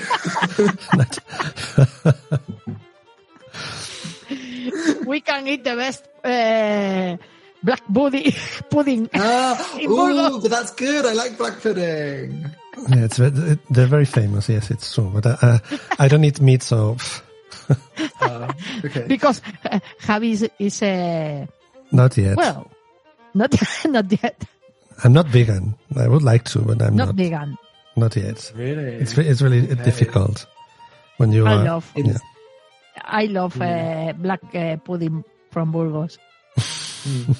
we 5.07 5.21
can 5.21 5.47
eat 5.49 5.65
the 5.65 5.75
best 5.77 6.05
uh, 6.25 7.17
black 7.63 7.83
pudding. 7.93 8.33
pudding. 8.71 9.09
ah, 9.15 9.79
In 9.79 9.91
ooh, 9.91 9.97
Burgos. 9.97 10.43
but 10.43 10.51
that's 10.51 10.73
good. 10.75 11.05
I 11.07 11.13
like 11.13 11.37
black 11.39 11.61
pudding. 11.61 12.47
Yeah, 12.88 13.05
it's 13.05 13.19
it- 13.19 13.59
they're 13.71 13.87
very 13.87 14.05
famous. 14.05 14.49
Yes, 14.49 14.71
it's 14.71 14.95
true. 14.95 15.11
But 15.12 15.27
uh, 15.27 15.37
uh, 15.43 15.59
I 15.99 16.09
don't 16.09 16.25
eat 16.25 16.41
meat, 16.41 16.62
so 16.62 16.97
Uh, 18.21 18.53
okay. 18.85 19.05
because 19.07 19.43
uh, 19.71 19.79
Javi 20.03 20.33
is, 20.33 20.49
is 20.59 20.83
uh, 20.83 21.47
not 21.93 22.17
yet. 22.17 22.37
well, 22.37 22.71
not 23.35 23.55
not 23.87 24.11
yet, 24.23 24.45
I'm 25.05 25.12
not 25.12 25.27
vegan. 25.27 25.75
I 25.97 26.09
would 26.09 26.23
like 26.23 26.45
to, 26.53 26.61
but 26.61 26.81
I'm 26.83 26.97
not 26.97 27.09
not. 27.09 27.14
vegan. 27.17 27.57
Not 27.97 28.17
yet. 28.17 28.53
Really? 28.55 28.95
It's 29.03 29.17
it's 29.19 29.43
really 29.43 29.67
difficult 29.75 30.47
when 31.19 31.33
you 31.33 31.47
I 31.47 31.55
are. 31.55 31.64
love 31.64 31.93
yeah. 31.97 32.19
I 33.05 33.25
love 33.27 33.61
uh, 33.61 34.12
black 34.17 34.41
uh, 34.55 34.77
pudding 34.77 35.25
from 35.51 35.73
Burgos. 35.73 36.19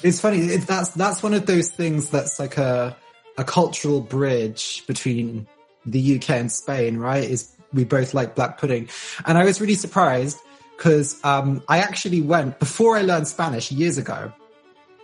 It's 0.03 0.19
funny. 0.21 0.39
It, 0.39 0.67
that's 0.67 0.89
that's 0.91 1.21
one 1.23 1.33
of 1.33 1.45
those 1.45 1.69
things 1.69 2.09
that's 2.09 2.39
like 2.39 2.57
a 2.57 2.95
a 3.39 3.43
cultural 3.43 4.01
bridge 4.01 4.85
between 4.85 5.47
the 5.85 6.17
UK 6.17 6.29
and 6.31 6.51
Spain, 6.51 6.97
right? 6.97 7.23
Is 7.23 7.55
we 7.73 7.85
both 7.85 8.13
like 8.13 8.35
black 8.35 8.59
pudding, 8.59 8.89
and 9.25 9.37
I 9.37 9.45
was 9.45 9.61
really 9.61 9.75
surprised 9.75 10.37
because 10.75 11.23
um, 11.23 11.63
I 11.67 11.79
actually 11.79 12.21
went 12.21 12.59
before 12.59 12.97
I 12.97 13.01
learned 13.01 13.27
Spanish 13.27 13.71
years 13.71 13.97
ago 13.97 14.31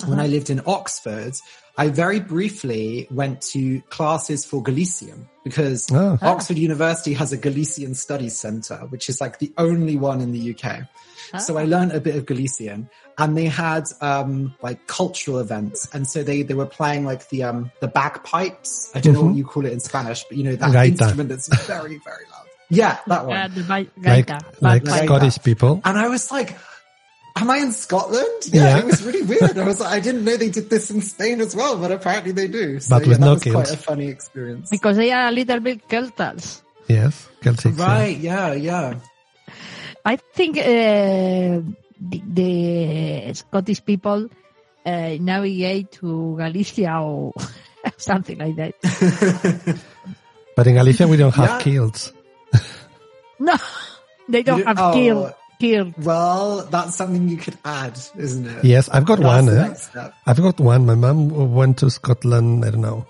when 0.05 0.19
I 0.19 0.27
lived 0.27 0.49
in 0.49 0.61
Oxford. 0.67 1.33
I 1.77 1.89
very 1.89 2.19
briefly 2.21 3.07
went 3.11 3.41
to 3.53 3.81
classes 3.89 4.45
for 4.45 4.63
Galician 4.63 5.27
because 5.43 5.87
Oh. 5.91 6.17
Oxford 6.21 6.57
University 6.57 7.13
has 7.13 7.33
a 7.33 7.37
Galician 7.37 7.93
Studies 7.95 8.37
Centre, 8.37 8.77
which 8.89 9.09
is 9.09 9.19
like 9.19 9.39
the 9.39 9.51
only 9.57 9.97
one 9.97 10.21
in 10.21 10.31
the 10.31 10.55
UK. 10.55 10.87
So 11.39 11.57
I 11.57 11.65
learned 11.65 11.91
a 11.91 11.99
bit 11.99 12.15
of 12.15 12.25
Galician 12.25 12.89
and 13.17 13.35
they 13.37 13.45
had, 13.45 13.83
um, 13.99 14.53
like 14.61 14.87
cultural 14.87 15.39
events. 15.39 15.87
And 15.93 16.07
so 16.07 16.23
they, 16.23 16.43
they 16.43 16.53
were 16.53 16.65
playing 16.67 17.03
like 17.03 17.27
the, 17.29 17.43
um, 17.43 17.71
the 17.81 17.87
bagpipes. 17.87 18.91
I 18.95 19.01
don't 19.01 19.13
know 19.13 19.23
what 19.23 19.35
you 19.35 19.43
call 19.43 19.65
it 19.65 19.73
in 19.73 19.79
Spanish, 19.79 20.23
but 20.23 20.37
you 20.37 20.43
know, 20.43 20.55
that 20.55 20.71
Gaita. 20.71 20.87
instrument 21.01 21.29
that's 21.29 21.47
very, 21.65 21.99
very 22.05 22.23
loud. 22.31 22.45
Yeah, 22.69 22.99
that 23.07 23.25
one. 23.25 23.37
Uh, 23.37 23.47
the 23.49 23.61
ba- 23.63 23.67
Like 23.67 24.25
gaita, 24.27 24.43
like 24.61 24.83
bagpipe. 24.85 25.05
Scottish 25.05 25.39
people. 25.43 25.81
And 25.83 25.97
I 25.97 26.07
was 26.07 26.31
like, 26.31 26.55
am 27.35 27.49
I 27.49 27.57
in 27.57 27.71
Scotland? 27.71 28.43
Yeah. 28.51 28.79
it 28.79 28.85
was 28.85 29.03
really 29.03 29.23
weird. 29.23 29.57
I 29.57 29.65
was 29.65 29.79
like, 29.79 29.91
I 29.93 29.99
didn't 29.99 30.23
know 30.23 30.37
they 30.37 30.49
did 30.49 30.69
this 30.69 30.89
in 30.91 31.01
Spain 31.01 31.41
as 31.41 31.55
well, 31.55 31.77
but 31.77 31.91
apparently 31.91 32.31
they 32.31 32.47
do. 32.47 32.79
So, 32.79 32.95
But 32.95 33.03
yeah, 33.03 33.09
with 33.09 33.19
that 33.19 33.25
no 33.25 33.33
was 33.33 33.43
quite 33.43 33.71
a 33.71 33.77
funny 33.77 34.07
experience. 34.07 34.69
Because 34.69 34.97
they 34.97 35.11
are 35.11 35.27
a 35.27 35.31
little 35.31 35.59
bit 35.59 35.81
Celtals. 35.89 36.63
Yes, 36.87 37.27
Celtics. 37.41 37.77
Right, 37.79 38.17
yeah, 38.17 38.53
yeah. 38.53 38.93
I 40.05 40.15
think 40.17 40.57
uh, 40.59 40.61
the, 41.99 42.21
the 42.27 43.33
Scottish 43.33 43.83
people 43.83 44.29
uh, 44.85 45.17
navigate 45.19 45.91
to 45.93 46.35
Galicia 46.37 46.99
or 47.01 47.33
something 47.97 48.37
like 48.37 48.55
that. 48.55 49.79
But 50.55 50.67
in 50.67 50.75
Galicia, 50.75 51.07
we 51.07 51.17
don't 51.17 51.33
have 51.35 51.49
Yeah. 51.49 51.59
kills. 51.61 52.13
No, 53.39 53.55
they 54.29 54.43
don't 54.43 54.59
You- 54.59 54.65
have 54.65 54.79
oh. 54.79 54.93
killed. 54.93 55.33
Killed. 55.59 55.93
Well, 56.03 56.65
that's 56.65 56.95
something 56.95 57.27
you 57.29 57.37
could 57.37 57.57
add, 57.63 57.97
isn't 58.17 58.45
it? 58.45 58.63
Yes, 58.65 58.89
I've 58.89 59.05
got 59.05 59.19
That's 59.19 59.93
one. 59.95 60.03
eh? 60.05 60.09
I've 60.25 60.41
got 60.41 60.59
one. 60.59 60.85
My 60.85 60.95
mom 60.95 61.53
went 61.53 61.77
to 61.79 61.89
Scotland. 61.89 62.65
I 62.65 62.71
don't 62.71 62.81
know, 62.81 63.05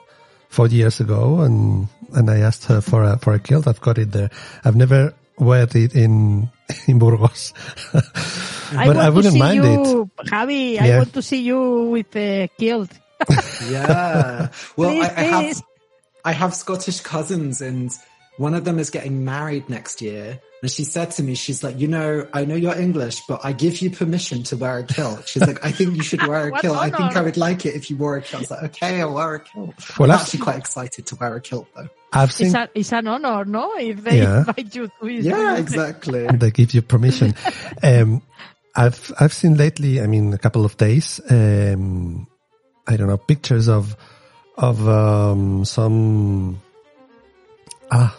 four 0.49 0.67
years 0.67 0.99
ago, 0.99 1.41
and 1.41 1.87
and 2.13 2.29
I 2.29 2.39
asked 2.39 2.65
her 2.65 2.81
for 2.81 3.03
a 3.03 3.17
for 3.17 3.33
a 3.33 3.39
kilt. 3.39 3.67
I've 3.67 3.81
got 3.81 3.97
it 3.97 4.11
there. 4.11 4.29
I've 4.63 4.75
never 4.75 5.13
wear 5.37 5.63
it 5.63 5.95
in 5.95 6.49
in 6.87 6.99
Burgos, 6.99 7.53
I 7.93 8.87
but 8.87 8.87
want 8.87 8.99
I 8.99 9.09
wouldn't 9.09 9.35
to 9.35 9.39
see 9.41 9.57
it. 9.57 9.63
you, 9.63 10.09
Javi. 10.25 10.79
I 10.79 10.97
want 10.97 11.13
to 11.13 11.21
see 11.21 11.41
you 11.41 11.89
with 11.89 12.15
a 12.15 12.49
kilt. 12.57 12.91
Yeah. 13.69 14.49
Well, 14.75 14.89
Please, 14.91 15.09
I, 15.09 15.15
I 15.15 15.23
have. 15.23 15.63
I 16.25 16.31
have 16.33 16.53
Scottish 16.55 17.01
cousins, 17.01 17.61
and 17.61 17.91
one 18.37 18.53
of 18.53 18.65
them 18.65 18.79
is 18.79 18.89
getting 18.89 19.23
married 19.23 19.69
next 19.69 20.01
year. 20.01 20.39
And 20.61 20.71
she 20.71 20.83
said 20.83 21.11
to 21.11 21.23
me, 21.23 21.35
she's 21.35 21.63
like, 21.63 21.79
you 21.79 21.87
know, 21.87 22.27
I 22.33 22.43
know 22.45 22.55
you're 22.55 22.75
English, 22.75 23.21
but 23.27 23.41
I 23.43 23.53
give 23.53 23.81
you 23.81 23.89
permission 23.91 24.43
to 24.43 24.57
wear 24.57 24.79
a 24.79 24.83
kilt. 24.83 25.27
She's 25.27 25.45
like, 25.45 25.63
I 25.63 25.71
think 25.71 25.95
you 25.95 26.01
should 26.03 26.23
wear 26.27 26.47
a 26.47 26.59
kilt. 26.59 26.77
I 26.77 26.89
think. 26.89 27.15
I 27.15 27.21
would 27.21 27.37
like 27.37 27.65
it 27.65 27.75
if 27.75 27.89
you 27.89 27.97
wore 27.97 28.17
a 28.17 28.21
kilt. 28.21 28.39
I 28.39 28.41
was 28.41 28.51
like, 28.51 28.63
okay, 28.63 29.01
I'll 29.01 29.13
wear 29.13 29.35
a 29.35 29.39
kilt. 29.39 29.75
Well, 29.99 30.11
I'm 30.11 30.19
actually 30.19 30.39
quite 30.39 30.57
excited 30.57 31.05
to 31.07 31.15
wear 31.15 31.35
a 31.35 31.41
kilt 31.41 31.67
though. 31.75 31.87
I've 32.13 32.31
seen 32.31 32.47
It's, 32.47 32.55
a, 32.55 32.69
it's 32.73 32.93
an 32.93 33.07
honor, 33.07 33.45
no? 33.45 33.75
If 33.77 34.03
they 34.03 34.19
Yeah. 34.19 34.39
invite 34.39 34.73
you 34.75 34.87
to 34.87 35.05
his 35.05 35.25
Yeah, 35.25 35.57
exactly. 35.57 36.27
they 36.27 36.49
give 36.51 36.73
you 36.73 36.81
permission. 36.81 37.35
um, 37.83 38.21
I've 38.75 39.13
I've 39.19 39.33
seen 39.33 39.55
lately. 39.55 40.01
I 40.01 40.07
mean, 40.07 40.33
a 40.33 40.37
couple 40.37 40.65
of 40.65 40.75
days. 40.77 41.21
Um, 41.29 42.27
I 42.87 42.97
don't 42.97 43.07
know 43.07 43.17
pictures 43.17 43.69
of 43.69 43.95
of 44.57 44.87
um, 44.89 45.63
some 45.63 46.59
ah, 47.91 48.15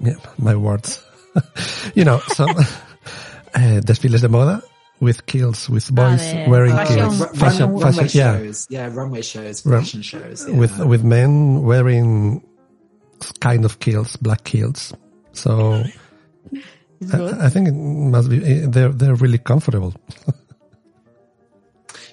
yeah, 0.00 0.14
my 0.38 0.54
words. 0.56 1.02
you 1.94 2.04
know, 2.04 2.18
some 2.34 2.50
uh, 3.54 3.80
desfiles 3.80 4.20
de 4.20 4.28
moda 4.28 4.62
with 5.00 5.26
kilts, 5.26 5.68
with 5.68 5.90
boys 5.94 6.20
the 6.32 6.46
wearing 6.48 6.72
fashion- 6.72 6.96
kilts, 6.96 7.20
Ru- 7.20 7.26
fashion, 7.38 7.70
run- 7.70 7.80
runway 7.80 8.02
fashion, 8.02 8.20
shows. 8.20 8.66
Yeah, 8.70 8.88
runway 8.92 9.22
shows, 9.22 9.66
Run- 9.66 9.80
fashion 9.82 10.02
shows. 10.02 10.46
Yeah. 10.48 10.56
with 10.56 10.78
with 10.78 11.02
men 11.04 11.62
wearing 11.62 12.42
kind 13.40 13.64
of 13.64 13.78
kilts, 13.78 14.16
black 14.16 14.44
kilts. 14.44 14.92
So 15.32 15.82
I. 17.12 17.44
I 17.46 17.48
think 17.50 17.68
it 17.68 17.74
must 17.74 18.30
be 18.30 18.38
they're 18.38 18.88
they're 18.92 19.14
really 19.16 19.38
comfortable. 19.38 19.94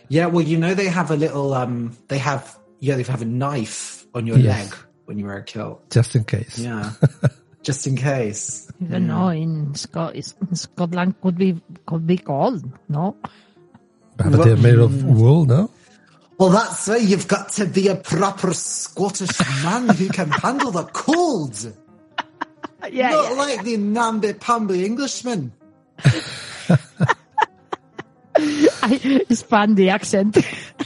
Yeah, 0.09 0.25
well, 0.25 0.43
you 0.43 0.57
know, 0.57 0.73
they 0.73 0.87
have 0.87 1.09
a 1.09 1.15
little, 1.15 1.53
um, 1.53 1.95
they 2.09 2.17
have, 2.17 2.57
yeah, 2.79 2.95
they 2.97 3.03
have 3.03 3.21
a 3.21 3.25
knife 3.25 4.05
on 4.13 4.27
your 4.27 4.37
Yes. 4.37 4.65
leg 4.69 4.75
when 5.05 5.17
you 5.17 5.25
wear 5.25 5.37
a 5.37 5.43
kilt. 5.43 5.89
just 5.89 6.15
in 6.17 6.25
case. 6.25 6.59
Yeah. 6.59 6.91
Just 7.63 7.86
in 7.86 7.95
case. 7.95 8.71
I 8.82 8.97
don't. 9.00 9.36
In, 9.38 9.76
Scot- 9.76 10.15
in 10.15 10.56
Scotland 10.56 11.21
could 11.21 11.38
be 11.38 11.62
could 11.86 12.08
be 12.08 12.17
cold, 12.17 12.65
no? 12.89 13.15
But 14.17 14.43
they're 14.43 14.58
made 14.58 14.80
of 14.80 15.04
wool, 15.04 15.45
no? 15.45 15.69
Well, 16.38 16.50
that's 16.50 16.88
why 16.88 16.97
you've 16.97 17.28
got 17.28 17.50
to 17.54 17.65
be 17.67 17.88
a 17.88 17.95
proper 17.95 18.54
Scottish 18.54 19.39
man 19.63 19.89
who 19.89 20.10
can 20.10 20.32
handle 20.32 20.71
the 20.71 20.84
cold. 20.86 21.56
Yeah, 22.91 23.12
Not 23.12 23.38
like 23.38 23.63
the 23.63 23.78
namby-pamby 23.78 24.84
Englishman. 24.84 25.52
I, 28.36 29.00
it's 29.30 29.43
fun 29.43 29.76
the 29.76 29.89
accent. 29.89 30.38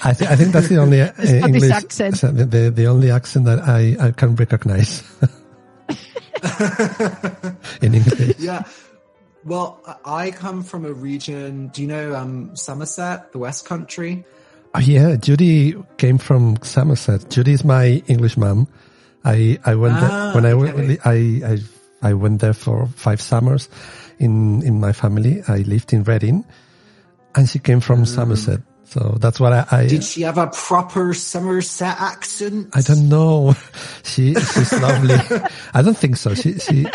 I, 0.03 0.11
th- 0.11 0.29
I 0.29 0.35
think 0.35 0.51
that's 0.51 0.67
the 0.67 0.77
only 0.77 1.01
uh, 1.03 1.13
English 1.17 1.71
accent. 1.71 2.19
the, 2.19 2.45
the 2.45 2.69
the 2.69 2.87
only 2.87 3.11
accent 3.11 3.45
that 3.45 3.59
I, 3.59 3.95
I 4.07 4.11
can 4.11 4.35
recognize 4.35 5.03
in 7.81 7.93
English. 7.93 8.35
Yeah. 8.39 8.63
Well, 9.43 9.79
I 10.03 10.31
come 10.31 10.63
from 10.63 10.85
a 10.85 10.93
region, 10.93 11.67
do 11.67 11.81
you 11.83 11.87
know, 11.87 12.15
um, 12.15 12.55
Somerset, 12.55 13.31
the 13.31 13.37
West 13.37 13.65
Country? 13.65 14.25
Oh 14.73 14.79
yeah, 14.79 15.15
Judy 15.17 15.75
came 15.97 16.17
from 16.17 16.57
Somerset. 16.63 17.29
Judy 17.29 17.53
is 17.53 17.63
my 17.63 18.01
English 18.07 18.37
mom. 18.37 18.67
I 19.23 19.59
I 19.65 19.75
went 19.75 19.95
Ah, 19.97 20.01
there 20.01 20.33
when 20.33 20.45
I, 20.45 20.53
went- 20.55 20.75
okay. 20.79 20.97
I 21.05 21.53
I 21.53 22.09
I 22.09 22.13
went 22.13 22.41
there 22.41 22.53
for 22.53 22.87
five 22.95 23.21
summers 23.21 23.69
in 24.19 24.61
in 24.63 24.79
my 24.79 24.91
family. 24.93 25.43
I 25.47 25.59
lived 25.59 25.93
in 25.93 26.03
Reading, 26.03 26.43
and 27.35 27.47
she 27.47 27.59
came 27.59 27.79
from 27.81 28.05
Somerset. 28.05 28.61
So 28.87 29.17
that's 29.19 29.39
what 29.39 29.51
I, 29.53 29.65
I 29.71 29.87
Did 29.87 30.03
she 30.03 30.21
have 30.21 30.37
a 30.37 30.47
proper 30.47 31.13
Somerset 31.13 31.95
accent? 31.99 32.69
I 32.73 32.81
don't 32.81 33.09
know. 33.09 33.55
She 34.03 34.33
she's 34.35 34.71
lovely. 34.79 35.15
I 35.73 35.81
don't 35.81 35.97
think 35.97 36.15
so. 36.15 36.33
She 36.35 36.57
she 36.59 36.85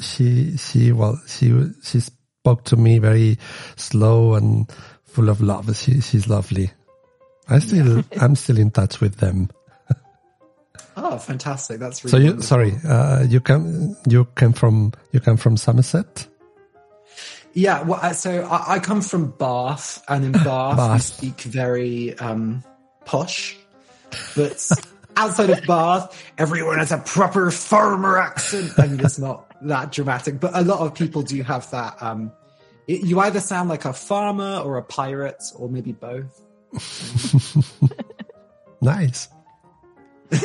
she 0.00 0.56
she 0.56 0.90
well 0.92 1.20
she 1.28 1.52
she 1.84 2.00
spoke 2.00 2.64
to 2.64 2.76
me 2.76 2.98
very 2.98 3.38
slow 3.76 4.34
and 4.34 4.66
full 5.04 5.28
of 5.28 5.40
love. 5.40 5.76
She 5.76 6.00
she's 6.00 6.26
lovely. 6.28 6.70
I 7.48 7.60
still 7.60 8.02
I'm 8.20 8.34
still 8.34 8.58
in 8.58 8.70
touch 8.70 9.00
with 9.00 9.16
them. 9.16 9.50
Oh, 10.96 11.16
fantastic. 11.16 11.78
That's 11.78 12.02
really 12.02 12.10
So 12.10 12.16
you 12.16 12.24
wonderful. 12.30 12.42
sorry, 12.42 12.74
uh, 12.84 13.22
you 13.22 13.38
come 13.40 13.96
you 14.08 14.24
came 14.34 14.52
from 14.52 14.92
you 15.12 15.20
come 15.20 15.36
from 15.36 15.56
Somerset? 15.56 16.26
Yeah, 17.58 17.82
well, 17.82 18.14
so 18.14 18.44
I, 18.44 18.74
I 18.74 18.78
come 18.78 19.00
from 19.00 19.32
Bath, 19.32 20.04
and 20.06 20.24
in 20.26 20.30
Bath, 20.44 20.92
we 20.92 20.98
speak 21.00 21.40
very 21.40 22.16
um, 22.16 22.62
posh. 23.04 23.56
But 24.36 24.64
outside 25.16 25.50
of 25.50 25.66
Bath, 25.66 26.32
everyone 26.38 26.78
has 26.78 26.92
a 26.92 26.98
proper 26.98 27.50
farmer 27.50 28.16
accent. 28.16 28.78
I 28.78 28.86
mean, 28.86 29.00
it's 29.00 29.18
not 29.18 29.52
that 29.62 29.90
dramatic, 29.90 30.38
but 30.38 30.52
a 30.54 30.62
lot 30.62 30.86
of 30.86 30.94
people 30.94 31.22
do 31.22 31.42
have 31.42 31.68
that. 31.72 32.00
Um, 32.00 32.30
it, 32.86 33.04
you 33.04 33.18
either 33.18 33.40
sound 33.40 33.68
like 33.68 33.84
a 33.86 33.92
farmer 33.92 34.58
or 34.58 34.76
a 34.76 34.84
pirate, 34.84 35.42
or 35.56 35.68
maybe 35.68 35.90
both. 35.90 36.40
Nice. 38.80 39.26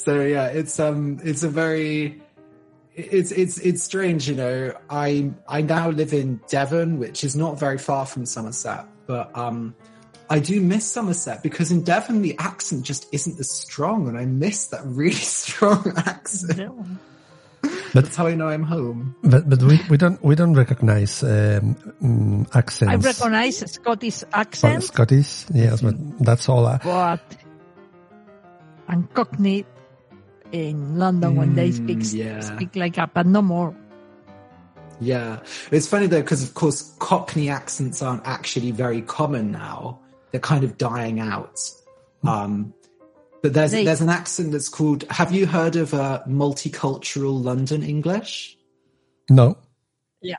So 0.00 0.22
yeah, 0.22 0.46
it's 0.46 0.80
um, 0.80 1.20
it's 1.22 1.42
a 1.42 1.48
very, 1.50 2.22
it's 3.10 3.32
it's 3.32 3.58
it's 3.58 3.82
strange, 3.82 4.28
you 4.28 4.34
know. 4.34 4.72
I 4.88 5.30
I 5.48 5.62
now 5.62 5.90
live 5.90 6.12
in 6.12 6.40
Devon, 6.48 6.98
which 6.98 7.24
is 7.24 7.36
not 7.36 7.58
very 7.58 7.78
far 7.78 8.06
from 8.06 8.26
Somerset, 8.26 8.86
but 9.06 9.36
um, 9.36 9.74
I 10.28 10.38
do 10.38 10.60
miss 10.60 10.86
Somerset 10.86 11.42
because 11.42 11.72
in 11.72 11.82
Devon 11.82 12.22
the 12.22 12.36
accent 12.38 12.84
just 12.84 13.06
isn't 13.12 13.38
as 13.40 13.50
strong, 13.50 14.08
and 14.08 14.16
I 14.16 14.24
miss 14.26 14.68
that 14.68 14.82
really 14.84 15.12
strong 15.44 15.92
accent. 15.96 16.98
That's 17.92 18.14
how 18.14 18.26
I 18.26 18.34
know 18.34 18.48
I'm 18.48 18.62
home. 18.62 19.16
But 19.22 19.48
but 19.50 19.62
we, 19.62 19.80
we 19.90 19.96
don't 19.96 20.22
we 20.22 20.34
don't 20.34 20.54
recognize 20.54 21.22
um, 21.22 21.74
mm, 22.00 22.56
accents. 22.56 22.92
I 22.92 22.96
recognize 22.96 23.58
Scottish 23.72 24.22
Well, 24.22 24.30
accent, 24.32 24.84
Scottish, 24.84 25.46
yes, 25.52 25.82
but 25.82 25.96
that's 26.20 26.48
all. 26.48 26.66
I, 26.66 26.78
but 26.82 27.36
and 28.88 29.12
Cockney 29.14 29.64
in 30.52 30.98
London 30.98 31.36
when 31.36 31.54
they 31.54 31.70
speak 31.72 31.98
Mm, 31.98 32.14
yeah. 32.14 32.40
speak 32.40 32.76
like 32.76 32.94
that, 32.96 33.14
but 33.14 33.26
no 33.26 33.42
more. 33.42 33.74
Yeah, 35.00 35.40
it's 35.70 35.86
funny 35.88 36.06
though 36.06 36.20
because 36.20 36.42
of 36.42 36.54
course 36.54 36.94
Cockney 36.98 37.48
accents 37.48 38.02
aren't 38.02 38.26
actually 38.26 38.70
very 38.70 39.00
common 39.02 39.50
now. 39.52 39.98
They're 40.30 40.40
kind 40.40 40.62
of 40.62 40.76
dying 40.76 41.20
out. 41.20 41.58
Um, 42.22 42.74
but 43.42 43.54
there's 43.54 43.70
They- 43.72 43.84
there's 43.84 44.02
an 44.02 44.10
accent 44.10 44.52
that's 44.52 44.68
called. 44.68 45.04
Have 45.10 45.32
you 45.32 45.46
heard 45.46 45.76
of 45.76 45.94
uh, 45.94 46.22
multicultural 46.28 47.42
London 47.42 47.82
English? 47.82 48.56
no. 49.30 49.56
Yeah. 50.22 50.36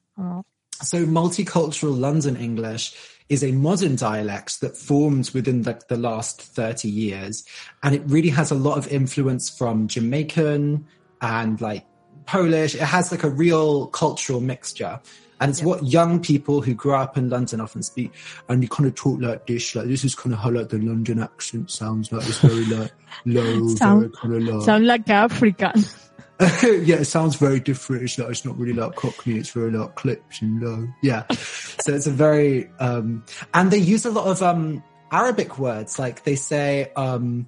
So 0.84 1.06
multicultural 1.08 1.98
London 1.98 2.36
English 2.36 2.94
is 3.32 3.46
a 3.46 3.54
modern 3.54 3.96
dialect 3.96 4.60
that 4.60 4.76
formed 4.76 5.32
within 5.34 5.62
the, 5.62 5.82
the 5.88 5.96
last 5.96 6.42
30 6.42 6.90
years. 6.90 7.46
And 7.82 7.96
it 7.96 8.02
really 8.06 8.28
has 8.28 8.52
a 8.52 8.56
lot 8.56 8.78
of 8.78 8.90
influence 8.90 9.50
from 9.50 9.88
Jamaican 9.88 10.86
and 11.22 11.62
like 11.62 11.86
Polish. 12.26 12.76
It 12.76 12.82
has 12.82 13.10
like 13.10 13.24
a 13.24 13.30
real 13.30 13.88
cultural 13.88 14.42
mixture. 14.42 15.00
And 15.40 15.50
it's 15.50 15.64
what 15.64 15.82
young 15.86 16.20
people 16.20 16.62
who 16.62 16.74
grew 16.74 16.94
up 16.94 17.18
in 17.18 17.30
London 17.30 17.62
often 17.62 17.84
speak. 17.84 18.12
And 18.50 18.62
you 18.62 18.68
kind 18.68 18.86
of 18.86 18.96
talk 18.96 19.22
like 19.22 19.48
this, 19.48 19.76
like 19.76 19.88
this 19.88 20.04
is 20.04 20.14
kind 20.14 20.34
of 20.34 20.40
how 20.40 20.52
like 20.52 20.68
the 20.68 20.80
London 20.80 21.20
accent 21.20 21.72
sounds 21.72 22.12
like. 22.12 22.28
It's 22.28 22.40
very 22.40 22.66
like 22.66 22.92
low, 23.26 23.70
Sound- 23.70 24.02
very 24.02 24.12
kind 24.12 24.34
of 24.36 24.44
low. 24.44 24.60
Sound 24.60 24.86
like 24.88 25.10
African. 25.10 25.86
yeah, 26.64 26.96
it 26.96 27.06
sounds 27.06 27.36
very 27.36 27.60
different. 27.60 28.04
It's, 28.04 28.18
like, 28.18 28.30
it's 28.30 28.46
not 28.46 28.58
really 28.58 28.74
like 28.74 28.96
Cockney. 28.96 29.36
It's 29.36 29.52
very 29.52 29.72
like 29.72 29.96
clips 29.96 30.42
and 30.42 30.62
low. 30.62 30.88
Yeah. 31.04 31.28
so 31.32 31.94
it's 31.94 32.08
a 32.08 32.12
very, 32.12 32.70
um, 32.80 33.24
and 33.54 33.70
they 33.70 33.78
use 33.78 34.06
a 34.06 34.12
lot 34.12 34.26
of, 34.26 34.42
um, 34.42 34.84
Arabic 35.12 35.60
words. 35.60 36.00
Like 36.00 36.24
they 36.24 36.36
say, 36.36 36.92
um, 36.96 37.48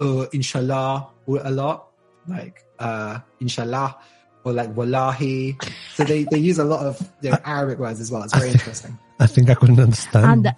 uh, 0.00 0.26
inshallah 0.32 1.08
a 1.28 1.50
lot, 1.50 1.88
like, 2.26 2.64
uh, 2.78 3.18
inshallah 3.40 3.96
or 4.44 4.52
like 4.52 4.74
wallahi. 4.76 5.58
So 5.94 6.04
they, 6.04 6.24
they 6.24 6.38
use 6.38 6.58
a 6.58 6.64
lot 6.64 6.86
of 6.86 7.12
you 7.20 7.30
know, 7.30 7.38
Arabic 7.44 7.78
words 7.78 8.00
as 8.00 8.10
well. 8.10 8.22
It's 8.22 8.34
very 8.34 8.50
interesting. 8.50 8.98
I 9.20 9.26
think 9.26 9.50
I 9.50 9.54
couldn't 9.54 9.80
understand. 9.80 10.46
And 10.46 10.54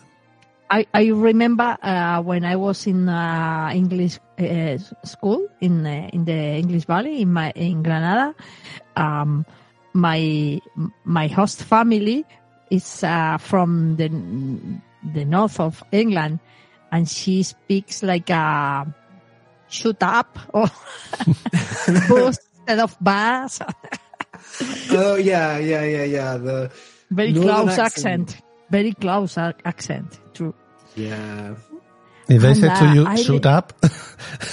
I, 0.70 0.86
I 0.92 1.06
remember 1.06 1.76
uh, 1.82 2.22
when 2.22 2.44
I 2.44 2.56
was 2.56 2.86
in 2.86 3.08
uh, 3.08 3.70
English 3.72 4.18
uh, 4.38 4.78
school 5.04 5.46
in 5.60 5.86
uh, 5.86 6.10
in 6.12 6.24
the 6.24 6.58
English 6.58 6.84
Valley 6.86 7.22
in 7.22 7.32
my 7.32 7.50
in 7.52 7.82
Granada. 7.82 8.34
Um, 8.96 9.46
my 9.92 10.60
my 11.04 11.26
host 11.28 11.62
family 11.62 12.24
is 12.70 13.04
uh, 13.04 13.38
from 13.38 13.96
the 13.96 14.08
the 15.14 15.24
north 15.24 15.60
of 15.60 15.82
England, 15.92 16.40
and 16.90 17.08
she 17.08 17.42
speaks 17.42 18.02
like 18.02 18.30
a 18.30 18.86
shoot 19.68 20.02
up 20.02 20.38
or 20.52 20.66
boost 22.08 22.42
instead 22.58 22.80
of 22.80 22.96
bass. 23.00 23.60
oh 24.90 25.14
yeah, 25.16 25.58
yeah, 25.58 25.84
yeah, 25.84 26.04
yeah. 26.04 26.36
The 26.36 26.70
Very 27.10 27.32
Northern 27.32 27.66
close 27.66 27.78
accent. 27.78 28.30
accent. 28.30 28.45
Very 28.70 28.92
close 28.92 29.38
accent. 29.38 30.18
True. 30.34 30.54
yeah. 30.96 31.54
if 32.28 32.42
they 32.42 32.48
and, 32.48 32.56
said 32.56 32.74
to 32.76 32.94
you, 32.94 33.06
I 33.06 33.16
shoot 33.16 33.44
li- 33.44 33.50
up, 33.50 33.72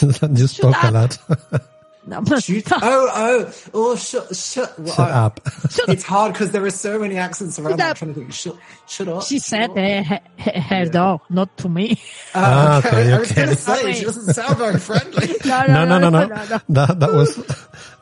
you 0.01 0.47
spoke 0.47 0.75
a 0.83 0.91
lot. 0.91 1.17
No, 2.05 2.19
but- 2.19 2.43
Shoot. 2.43 2.67
Oh, 2.69 2.79
oh, 2.83 3.53
oh, 3.73 3.95
shut, 3.95 4.35
shut, 4.35 4.77
well, 4.77 4.93
Shut 4.93 5.09
I- 5.09 5.11
up. 5.25 5.39
It's 5.87 6.03
hard 6.03 6.33
because 6.33 6.51
there 6.51 6.65
are 6.65 6.69
so 6.69 6.99
many 6.99 7.15
accents 7.15 7.57
around. 7.59 7.77
That 7.79 7.91
I'm 7.91 7.95
trying 7.95 8.13
to 8.13 8.19
think. 8.19 8.33
Shut, 8.33 8.57
shut 8.89 9.07
up. 9.07 9.23
she 9.23 9.39
shut 9.39 9.45
said 9.45 9.69
up. 9.69 9.77
uh, 9.77 10.03
her, 10.03 10.19
her- 10.37 10.59
her 10.59 10.85
dog, 10.89 11.21
not 11.29 11.55
to 11.59 11.69
me. 11.69 11.97
Ah, 12.35 12.75
Uh, 12.75 12.79
okay, 12.79 13.13
I 13.13 13.19
was 13.19 13.31
okay. 13.31 13.35
going 13.45 13.55
to 13.55 13.55
say 13.55 13.79
Sorry. 13.81 13.93
she 13.93 14.03
doesn't 14.03 14.33
sound 14.33 14.57
very 14.57 14.79
friendly. 14.79 15.27
No, 15.45 15.65
No, 15.67 15.85
no, 15.85 15.97
no, 15.97 16.09
no. 16.09 16.27
That 16.75 16.99
that 16.99 17.13
was 17.13 17.37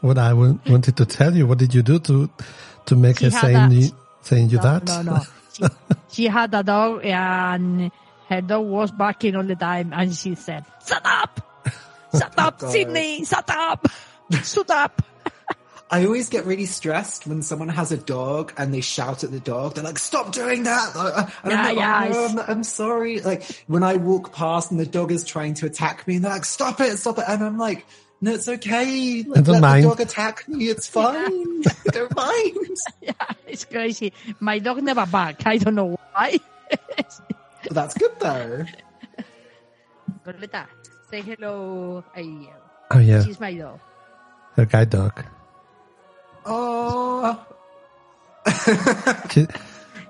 what 0.02 0.17
I 0.17 0.34
wanted 0.34 0.97
to 0.97 1.06
tell 1.06 1.36
you. 1.38 1.45
What 1.45 1.60
did 1.60 1.76
you 1.76 1.84
do 1.84 2.00
to 2.00 2.28
to 2.88 2.95
make 2.95 3.19
She 3.19 3.26
her 3.26 3.30
had 3.38 3.41
saying 3.41 3.71
a- 3.71 3.76
you, 3.86 3.91
saying 4.24 4.50
you 4.50 4.58
No, 4.58 4.63
that? 4.63 4.84
no, 4.88 5.02
no. 5.13 5.21
She, 5.53 5.63
she 6.09 6.25
had 6.25 6.53
a 6.53 6.63
dog 6.63 7.05
and 7.05 7.91
her 8.29 8.41
dog 8.41 8.65
was 8.65 8.91
barking 8.91 9.35
all 9.35 9.43
the 9.43 9.55
time 9.55 9.93
and 9.93 10.13
she 10.13 10.35
said, 10.35 10.65
shut 10.87 11.01
up! 11.05 11.63
Shut 12.13 12.33
up, 12.37 12.55
oh, 12.59 12.65
God. 12.65 12.71
Sydney! 12.71 13.25
Shut 13.25 13.49
up! 13.49 13.87
Shut 14.43 14.69
up! 14.69 15.01
I 15.91 16.05
always 16.05 16.29
get 16.29 16.45
really 16.45 16.67
stressed 16.67 17.27
when 17.27 17.41
someone 17.41 17.67
has 17.67 17.91
a 17.91 17.97
dog 17.97 18.53
and 18.57 18.73
they 18.73 18.79
shout 18.79 19.25
at 19.25 19.31
the 19.31 19.41
dog. 19.41 19.75
They're 19.75 19.83
like, 19.83 19.99
"Stop 19.99 20.31
doing 20.31 20.63
that!" 20.63 20.95
And 21.43 21.51
Yeah, 21.51 21.61
I'm 21.61 21.75
like, 21.75 21.77
oh, 21.77 21.79
yeah, 21.79 22.07
"Oh, 22.13 22.33
no, 22.33 22.41
I'm, 22.43 22.49
I'm 22.49 22.63
sorry. 22.63 23.19
Like 23.19 23.43
when 23.67 23.83
I 23.83 23.97
walk 23.97 24.31
past 24.31 24.71
and 24.71 24.79
the 24.79 24.85
dog 24.85 25.11
is 25.11 25.25
trying 25.25 25.53
to 25.55 25.65
attack 25.65 26.07
me, 26.07 26.15
and 26.15 26.23
they're 26.23 26.31
like, 26.31 26.45
"Stop 26.45 26.79
it! 26.79 26.97
Stop 26.97 27.17
it!" 27.17 27.25
And 27.27 27.43
I'm 27.43 27.57
like, 27.57 27.85
"No, 28.21 28.34
it's 28.34 28.47
okay. 28.47 29.23
Like, 29.23 29.43
don't 29.43 29.55
let 29.55 29.62
mind." 29.62 29.84
the 29.84 29.89
dog 29.89 30.01
attack 30.01 30.47
me. 30.47 30.69
It's 30.69 30.88
fine. 30.97 31.62
Don't 31.91 32.15
mind." 32.15 32.77
Yeah, 33.01 33.13
it's 33.47 33.65
crazy. 33.65 34.13
My 34.39 34.60
dog 34.60 34.81
never 34.84 35.05
bark. 35.05 35.45
I 35.45 35.57
don't 35.57 35.75
know 35.75 35.97
why. 36.13 36.39
But 37.63 37.73
that's 37.73 37.93
good 37.97 38.12
though. 38.19 38.65
Violeta, 40.25 40.65
say 41.10 41.21
hello. 41.21 42.03
I, 42.15 42.47
Oh 42.93 42.99
yeah, 42.99 43.23
She's 43.23 43.39
my 43.39 43.53
dog. 43.53 43.79
her 44.55 44.65
guide 44.65 44.89
dog. 44.89 45.23
Oh, 46.45 47.39
She, 49.31 49.45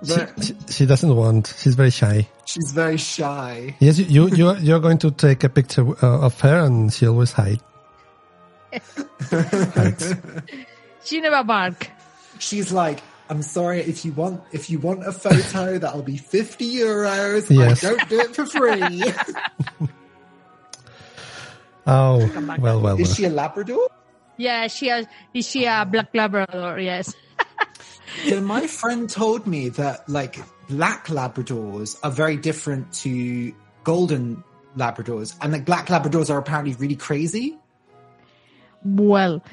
she, 0.03 0.15
she, 0.41 0.55
she 0.69 0.85
doesn't 0.85 1.15
want. 1.15 1.53
She's 1.57 1.75
very 1.75 1.91
shy. 1.91 2.27
she's 2.45 2.71
very 2.71 2.97
shy. 2.97 3.75
Yes, 3.79 3.99
you 3.99 4.05
you 4.27 4.35
you're, 4.35 4.57
you're 4.57 4.79
going 4.79 4.97
to 4.99 5.11
take 5.11 5.43
a 5.43 5.49
picture 5.49 5.85
uh, 6.03 6.25
of 6.25 6.39
her, 6.41 6.65
and 6.65 6.91
she 6.91 7.05
always 7.07 7.31
hide. 7.33 7.59
hides. 7.59 7.70
She 11.03 11.19
never 11.19 11.43
bark. 11.43 11.89
She's 12.39 12.71
like, 12.71 13.01
I'm 13.29 13.41
sorry 13.41 13.79
if 13.79 14.05
you 14.05 14.11
want 14.13 14.43
if 14.51 14.69
you 14.69 14.79
want 14.79 15.07
a 15.07 15.11
photo, 15.11 15.77
that'll 15.77 16.03
be 16.03 16.17
fifty 16.17 16.75
euros. 16.75 17.49
Yes. 17.49 17.83
I 17.83 17.89
don't 17.89 18.09
do 18.09 18.19
it 18.19 18.35
for 18.35 18.45
free. 18.45 19.03
Oh 21.87 22.27
back. 22.27 22.59
well, 22.59 22.79
well, 22.79 22.99
Is 22.99 23.15
she 23.15 23.25
a 23.25 23.29
Labrador? 23.29 23.89
Yeah, 24.37 24.67
she 24.67 24.87
has, 24.87 25.07
is 25.33 25.47
she 25.47 25.65
a 25.65 25.85
black 25.89 26.09
Labrador? 26.13 26.79
Yes. 26.79 27.13
So 28.27 28.41
my 28.41 28.67
friend 28.67 29.09
told 29.09 29.47
me 29.47 29.69
that 29.69 30.07
like 30.09 30.37
black 30.67 31.07
Labradors 31.07 31.97
are 32.03 32.11
very 32.11 32.35
different 32.35 32.91
to 32.95 33.53
golden 33.85 34.43
Labradors, 34.75 35.33
and 35.41 35.53
like 35.53 35.63
black 35.63 35.87
Labradors 35.87 36.29
are 36.29 36.37
apparently 36.37 36.73
really 36.75 36.97
crazy. 36.97 37.57
Well, 38.83 39.43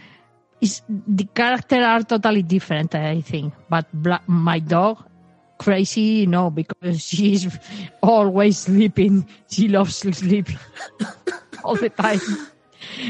it's, 0.61 0.83
the 0.89 1.25
character 1.25 1.77
are 1.77 2.03
totally 2.03 2.43
different, 2.43 2.95
I 2.95 3.21
think. 3.21 3.55
But 3.69 3.87
bla- 3.93 4.23
my 4.27 4.59
dog, 4.59 5.05
crazy, 5.59 6.27
no, 6.27 6.51
because 6.51 7.03
she's 7.07 7.47
always 8.03 8.59
sleeping. 8.59 9.29
She 9.51 9.69
loves 9.69 10.01
to 10.01 10.13
sleep 10.13 10.49
all 11.65 11.77
the 11.77 11.91
time. 11.91 12.21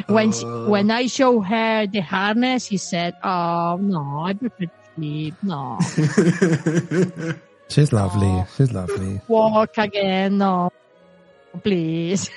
When 0.06 0.32
she, 0.32 0.44
uh. 0.44 0.66
when 0.68 0.90
I 0.90 1.06
show 1.06 1.40
her 1.40 1.86
the 1.86 2.00
harness, 2.00 2.66
she 2.66 2.78
said, 2.78 3.14
"Oh 3.22 3.76
no, 3.80 4.24
I 4.24 4.32
prefer 4.32 4.64
to 4.64 4.70
sleep. 4.96 5.34
No, 5.42 5.78
She's 7.68 7.92
lovely. 7.92 8.44
She's 8.56 8.72
lovely. 8.72 9.20
walk 9.28 9.76
again. 9.78 10.38
No, 10.38 10.72
please." 11.62 12.30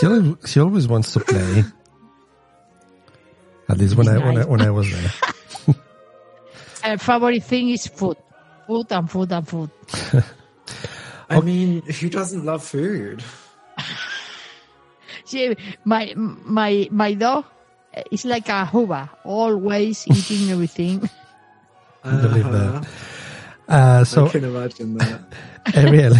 She 0.00 0.06
always, 0.06 0.34
she 0.46 0.60
always 0.60 0.88
wants 0.88 1.12
to 1.12 1.20
play. 1.20 1.64
At 3.72 3.78
least 3.78 3.96
when 3.96 4.06
I 4.08 4.18
when 4.18 4.36
I 4.38 4.44
when 4.44 4.60
I 4.60 4.70
was 4.70 4.90
there. 4.90 5.74
Her 6.82 6.98
favorite 6.98 7.42
thing 7.44 7.70
is 7.70 7.86
food, 7.86 8.16
food 8.66 8.92
and 8.92 9.10
food 9.10 9.32
and 9.32 9.48
food. 9.48 9.70
I 11.30 11.40
mean, 11.40 11.82
who 11.82 12.10
doesn't 12.10 12.44
love 12.44 12.62
food? 12.62 13.22
She, 15.24 15.56
my 15.84 16.12
my 16.16 16.88
my 16.90 17.14
dog 17.14 17.44
is 18.10 18.24
like 18.24 18.48
a 18.48 18.66
hoover, 18.66 19.08
always 19.24 20.06
eating 20.08 20.50
everything. 20.50 21.08
I 22.04 22.16
Believe 22.20 22.46
Uh-huh. 22.46 22.80
that. 22.80 22.86
Uh, 23.68 24.04
so 24.04 24.26
I 24.26 24.30
can 24.30 24.44
imagine 24.44 24.94
that. 24.98 25.20
Ariel, 25.74 26.16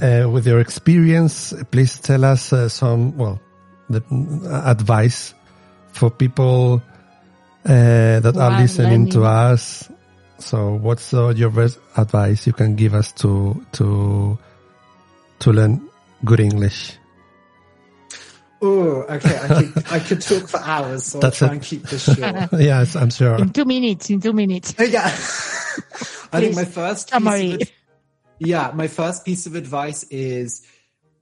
uh, 0.00 0.30
with 0.30 0.46
your 0.46 0.60
experience, 0.60 1.52
please 1.72 1.98
tell 1.98 2.24
us 2.24 2.52
uh, 2.52 2.68
some, 2.68 3.16
well, 3.18 3.40
the, 3.90 4.00
uh, 4.46 4.70
advice 4.70 5.34
for 5.92 6.10
people 6.10 6.82
uh, 7.64 8.20
that 8.20 8.36
are 8.36 8.50
are 8.52 8.60
listening 8.60 9.10
to 9.10 9.24
us. 9.24 9.90
So, 10.38 10.74
what's 10.74 11.12
uh, 11.12 11.28
your 11.36 11.50
best 11.50 11.78
advice 11.96 12.46
you 12.46 12.52
can 12.52 12.74
give 12.74 12.94
us 12.94 13.12
to 13.20 13.64
to 13.72 14.38
to 15.40 15.52
learn 15.52 15.82
good 16.24 16.40
English? 16.40 16.96
Oh, 18.62 19.04
okay. 19.08 19.38
I 19.38 19.48
could 19.48 19.84
I 19.90 19.98
could 20.00 20.20
talk 20.20 20.48
for 20.48 20.60
hours, 20.60 21.04
so 21.04 21.20
That's 21.20 21.40
I'll 21.42 21.48
try 21.48 21.54
it. 21.54 21.58
and 21.58 21.64
keep 21.64 21.82
this 21.84 22.04
short. 22.04 22.52
yes, 22.60 22.96
I'm 22.96 23.10
sure. 23.10 23.36
In 23.36 23.50
two 23.50 23.64
minutes, 23.64 24.10
in 24.10 24.20
two 24.20 24.32
minutes. 24.32 24.74
yeah. 24.78 25.04
I 26.32 26.40
think 26.40 26.54
my 26.54 26.64
first 26.64 27.08
piece 27.08 27.12
summary. 27.12 27.52
of 27.54 27.70
yeah, 28.38 28.72
my 28.74 28.86
first 28.88 29.24
piece 29.24 29.46
of 29.46 29.54
advice 29.54 30.04
is 30.04 30.66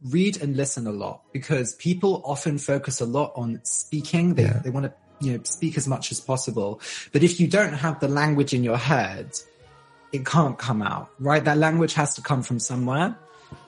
read 0.03 0.41
and 0.41 0.57
listen 0.57 0.87
a 0.87 0.93
lot 0.93 1.23
because 1.33 1.75
people 1.75 2.23
often 2.25 2.59
focus 2.59 3.01
a 3.01 3.07
lot 3.07 3.33
on 3.35 3.61
speaking. 3.65 4.35
They 4.35 4.45
Yeah. 4.45 4.61
they 4.63 4.71
want 4.71 4.87
to 4.87 4.93
you 5.21 5.33
know 5.33 5.41
speak 5.43 5.77
as 5.77 5.89
much 5.89 6.13
as 6.13 6.21
possible, 6.21 6.81
but 7.13 7.23
if 7.23 7.41
you 7.41 7.49
don't 7.49 7.73
have 7.73 7.99
the 8.01 8.09
language 8.09 8.55
in 8.55 8.63
your 8.63 8.77
head, 8.77 9.39
it 10.13 10.25
can't 10.25 10.57
come 10.59 10.83
out. 10.83 11.11
Right? 11.19 11.45
That 11.45 11.59
language 11.59 11.95
has 11.95 12.15
to 12.15 12.23
come 12.23 12.43
from 12.43 12.59
somewhere. 12.59 13.17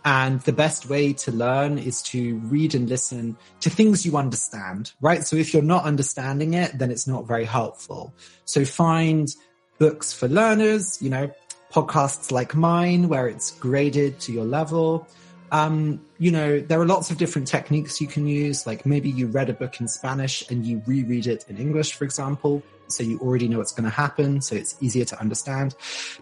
And 0.05 0.40
the 0.43 0.53
best 0.53 0.90
way 0.90 1.14
to 1.14 1.33
learn 1.33 1.79
is 1.79 2.03
to 2.03 2.37
read 2.51 2.75
and 2.75 2.87
listen 2.88 3.37
to 3.61 3.71
things 3.71 4.05
you 4.05 4.16
understand, 4.16 4.93
right? 5.01 5.25
So 5.25 5.37
if 5.37 5.55
you're 5.55 5.62
not 5.62 5.85
understanding 5.85 6.53
it, 6.53 6.79
then 6.79 6.90
it's 6.90 7.07
not 7.07 7.27
very 7.27 7.47
helpful. 7.47 8.12
So 8.45 8.64
find 8.66 9.35
books 9.79 10.12
for 10.12 10.29
learners, 10.29 11.01
you 11.01 11.09
know, 11.09 11.31
podcasts 11.73 12.31
like 12.31 12.55
mine 12.55 13.09
where 13.09 13.27
it's 13.27 13.53
graded 13.53 14.21
to 14.21 14.33
your 14.33 14.45
level. 14.45 15.07
Um, 15.52 16.00
you 16.18 16.30
know, 16.30 16.60
there 16.60 16.80
are 16.80 16.86
lots 16.86 17.10
of 17.10 17.18
different 17.18 17.48
techniques 17.48 18.00
you 18.00 18.06
can 18.06 18.26
use. 18.26 18.66
Like 18.66 18.86
maybe 18.86 19.10
you 19.10 19.26
read 19.26 19.50
a 19.50 19.52
book 19.52 19.80
in 19.80 19.88
Spanish 19.88 20.48
and 20.50 20.64
you 20.64 20.82
reread 20.86 21.26
it 21.26 21.44
in 21.48 21.56
English, 21.58 21.94
for 21.94 22.04
example. 22.04 22.62
So 22.88 23.02
you 23.02 23.18
already 23.18 23.48
know 23.48 23.58
what's 23.58 23.72
going 23.72 23.84
to 23.84 23.94
happen. 23.94 24.40
So 24.40 24.54
it's 24.54 24.76
easier 24.80 25.04
to 25.06 25.20
understand. 25.20 25.74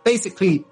Basically, 0.04 0.64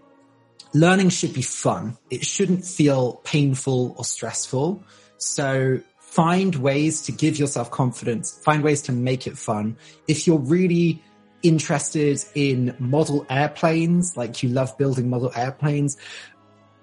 learning 0.72 1.10
should 1.10 1.32
be 1.32 1.42
fun. 1.42 1.96
It 2.10 2.24
shouldn't 2.24 2.64
feel 2.64 3.20
painful 3.24 3.94
or 3.96 4.04
stressful. 4.04 4.82
So 5.18 5.80
find 5.98 6.54
ways 6.56 7.02
to 7.02 7.12
give 7.12 7.38
yourself 7.38 7.70
confidence, 7.70 8.40
find 8.42 8.62
ways 8.62 8.82
to 8.82 8.92
make 8.92 9.26
it 9.26 9.36
fun. 9.36 9.76
If 10.08 10.26
you're 10.26 10.38
really 10.38 11.02
interested 11.42 12.24
in 12.34 12.74
model 12.78 13.26
airplanes, 13.28 14.16
like 14.16 14.42
you 14.42 14.48
love 14.48 14.76
building 14.78 15.10
model 15.10 15.30
airplanes, 15.36 15.96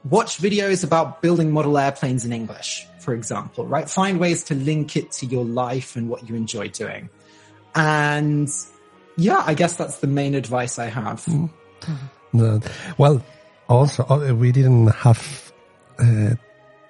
watch 0.10 0.38
videos 0.38 0.84
about 0.84 1.22
building 1.22 1.52
model 1.52 1.78
airplanes 1.78 2.26
in 2.26 2.34
English, 2.34 2.86
for 3.00 3.13
example, 3.13 3.66
right? 3.66 3.89
Find 3.89 4.20
ways 4.20 4.44
to 4.46 4.56
link 4.56 4.96
it 4.96 5.12
to 5.13 5.26
your 5.26 5.46
life 5.46 5.96
and 5.96 6.10
what 6.10 6.28
you 6.30 6.36
enjoy 6.36 6.70
doing. 6.70 7.10
And 7.76 8.50
yeah, 9.18 9.44
I 9.46 9.54
guess 9.54 9.76
that's 9.76 10.00
the 10.00 10.08
main 10.08 10.36
advice 10.36 10.78
I 10.80 10.86
have. 10.88 11.28
No. 12.34 12.60
Well, 12.98 13.22
also, 13.70 14.04
uh, 14.10 14.34
we 14.34 14.52
didn't 14.52 14.88
have 14.88 15.52
uh, 16.00 16.36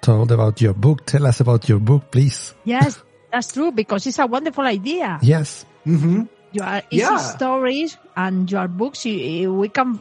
told 0.00 0.32
about 0.32 0.60
your 0.60 0.74
book. 0.74 1.06
Tell 1.06 1.26
us 1.26 1.40
about 1.40 1.68
your 1.68 1.78
book, 1.78 2.10
please. 2.10 2.54
Yes, 2.64 3.00
that's 3.32 3.52
true 3.52 3.72
because 3.72 4.06
it's 4.06 4.18
a 4.18 4.26
wonderful 4.26 4.64
idea. 4.64 5.18
Yes. 5.22 5.64
hmm 5.84 6.22
Your 6.52 6.82
easy 6.90 7.00
Yeah. 7.02 7.18
stories 7.18 7.96
and 8.16 8.50
your 8.50 8.68
books, 8.68 9.04
you, 9.04 9.52
we 9.54 9.68
can 9.68 9.94
you, 9.94 10.00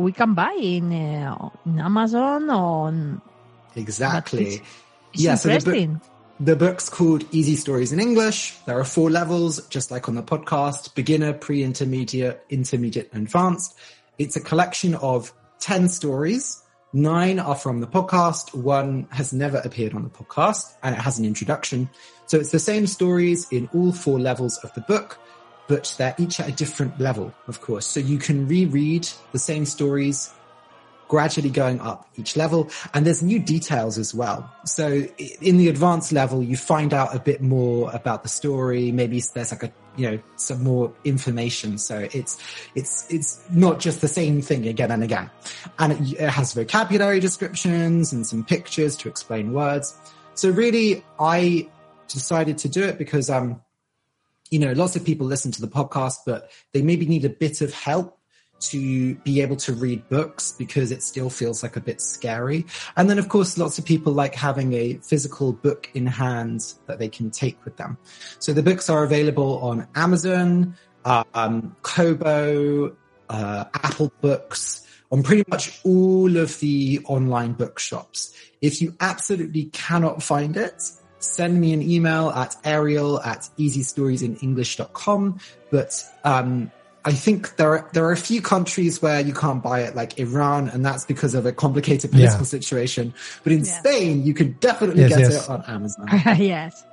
we 0.00 0.12
can 0.12 0.34
buy 0.34 0.52
in, 0.60 0.92
uh, 0.92 1.50
in 1.66 1.78
Amazon 1.80 2.50
on. 2.50 3.20
Exactly. 3.76 4.46
It's, 4.46 4.56
it's 5.12 5.22
Yeah, 5.22 5.34
so 5.36 5.48
the 5.48 5.64
book- 5.64 6.02
The 6.42 6.56
book's 6.56 6.88
called 6.88 7.24
Easy 7.32 7.54
Stories 7.54 7.92
in 7.92 8.00
English. 8.00 8.56
There 8.64 8.78
are 8.80 8.84
four 8.84 9.10
levels, 9.10 9.60
just 9.68 9.90
like 9.90 10.08
on 10.08 10.14
the 10.14 10.22
podcast, 10.22 10.94
beginner, 10.94 11.34
pre-intermediate, 11.34 12.40
intermediate, 12.48 13.10
and 13.12 13.24
advanced. 13.26 13.76
It's 14.18 14.36
a 14.36 14.40
collection 14.40 14.94
of 14.94 15.34
10 15.58 15.88
stories. 15.88 16.62
Nine 16.94 17.38
are 17.38 17.54
from 17.54 17.80
the 17.80 17.86
podcast. 17.86 18.54
One 18.54 19.06
has 19.10 19.34
never 19.34 19.58
appeared 19.58 19.92
on 19.94 20.02
the 20.02 20.08
podcast 20.08 20.72
and 20.82 20.94
it 20.96 21.00
has 21.02 21.18
an 21.18 21.26
introduction. 21.26 21.90
So 22.26 22.38
it's 22.38 22.52
the 22.52 22.58
same 22.58 22.86
stories 22.86 23.46
in 23.52 23.68
all 23.74 23.92
four 23.92 24.18
levels 24.18 24.56
of 24.64 24.72
the 24.72 24.80
book, 24.80 25.18
but 25.70 25.94
they're 25.98 26.16
each 26.18 26.40
at 26.40 26.48
a 26.48 26.52
different 26.52 26.98
level, 26.98 27.32
of 27.46 27.60
course. 27.60 27.86
So 27.86 28.00
you 28.00 28.18
can 28.18 28.48
reread 28.48 29.08
the 29.30 29.38
same 29.38 29.64
stories 29.64 30.28
gradually 31.06 31.48
going 31.48 31.80
up 31.80 32.08
each 32.16 32.36
level. 32.36 32.68
And 32.92 33.06
there's 33.06 33.22
new 33.22 33.38
details 33.38 33.96
as 33.96 34.12
well. 34.12 34.52
So 34.64 35.06
in 35.40 35.58
the 35.58 35.68
advanced 35.68 36.10
level, 36.10 36.42
you 36.42 36.56
find 36.56 36.92
out 36.92 37.14
a 37.14 37.20
bit 37.20 37.40
more 37.40 37.88
about 37.92 38.24
the 38.24 38.28
story. 38.28 38.90
Maybe 38.90 39.22
there's 39.32 39.52
like 39.52 39.62
a, 39.62 39.72
you 39.96 40.10
know, 40.10 40.18
some 40.34 40.64
more 40.64 40.92
information. 41.04 41.78
So 41.78 42.08
it's, 42.12 42.36
it's, 42.74 43.08
it's 43.08 43.40
not 43.52 43.78
just 43.78 44.00
the 44.00 44.08
same 44.08 44.42
thing 44.42 44.66
again 44.66 44.90
and 44.90 45.04
again. 45.04 45.30
And 45.78 45.92
it, 45.92 46.20
it 46.20 46.30
has 46.30 46.52
vocabulary 46.52 47.20
descriptions 47.20 48.12
and 48.12 48.26
some 48.26 48.44
pictures 48.44 48.96
to 48.96 49.08
explain 49.08 49.52
words. 49.52 49.96
So 50.34 50.50
really, 50.50 51.04
I 51.20 51.68
decided 52.08 52.58
to 52.58 52.68
do 52.68 52.82
it 52.82 52.98
because, 52.98 53.30
um, 53.30 53.62
you 54.50 54.58
know, 54.58 54.72
lots 54.72 54.96
of 54.96 55.04
people 55.04 55.26
listen 55.26 55.52
to 55.52 55.60
the 55.60 55.68
podcast, 55.68 56.18
but 56.26 56.50
they 56.72 56.82
maybe 56.82 57.06
need 57.06 57.24
a 57.24 57.30
bit 57.30 57.60
of 57.60 57.72
help 57.72 58.18
to 58.60 59.14
be 59.16 59.40
able 59.40 59.56
to 59.56 59.72
read 59.72 60.06
books 60.08 60.52
because 60.52 60.92
it 60.92 61.02
still 61.02 61.30
feels 61.30 61.62
like 61.62 61.76
a 61.76 61.80
bit 61.80 62.00
scary. 62.00 62.66
And 62.96 63.08
then, 63.08 63.18
of 63.18 63.28
course, 63.28 63.56
lots 63.56 63.78
of 63.78 63.84
people 63.84 64.12
like 64.12 64.34
having 64.34 64.74
a 64.74 64.94
physical 64.98 65.52
book 65.52 65.90
in 65.94 66.06
hand 66.06 66.74
that 66.86 66.98
they 66.98 67.08
can 67.08 67.30
take 67.30 67.64
with 67.64 67.76
them. 67.76 67.96
So 68.38 68.52
the 68.52 68.62
books 68.62 68.90
are 68.90 69.02
available 69.02 69.58
on 69.60 69.88
Amazon, 69.94 70.76
um, 71.04 71.74
Kobo, 71.82 72.96
uh, 73.28 73.64
Apple 73.74 74.12
Books, 74.20 74.86
on 75.10 75.22
pretty 75.22 75.44
much 75.48 75.80
all 75.84 76.36
of 76.36 76.60
the 76.60 77.00
online 77.06 77.52
bookshops. 77.54 78.34
If 78.60 78.82
you 78.82 78.94
absolutely 79.00 79.64
cannot 79.66 80.22
find 80.22 80.56
it, 80.56 80.82
send 81.20 81.60
me 81.60 81.72
an 81.72 81.82
email 81.82 82.30
at 82.30 82.56
ariel 82.64 83.20
at 83.20 83.48
easystoriesinenglish.com. 83.58 85.40
But, 85.70 86.04
um, 86.24 86.70
I 87.02 87.12
think 87.12 87.56
there 87.56 87.70
are, 87.70 87.88
there 87.94 88.04
are 88.04 88.12
a 88.12 88.16
few 88.16 88.42
countries 88.42 89.00
where 89.00 89.20
you 89.20 89.32
can't 89.32 89.62
buy 89.62 89.80
it, 89.82 89.96
like 89.96 90.18
Iran, 90.18 90.68
and 90.68 90.84
that's 90.84 91.04
because 91.06 91.34
of 91.34 91.46
a 91.46 91.52
complicated 91.52 92.10
political 92.10 92.40
Yeah. 92.40 92.44
situation. 92.44 93.14
But 93.42 93.52
in 93.52 93.60
Yeah. 93.64 93.78
Spain, 93.78 94.22
you 94.26 94.34
can 94.34 94.56
definitely 94.60 95.02
Yes, 95.02 95.10
get 95.16 95.20
yes. 95.20 95.44
it 95.44 95.50
on 95.50 95.64
Amazon. 95.66 96.06
yes. 96.38 96.84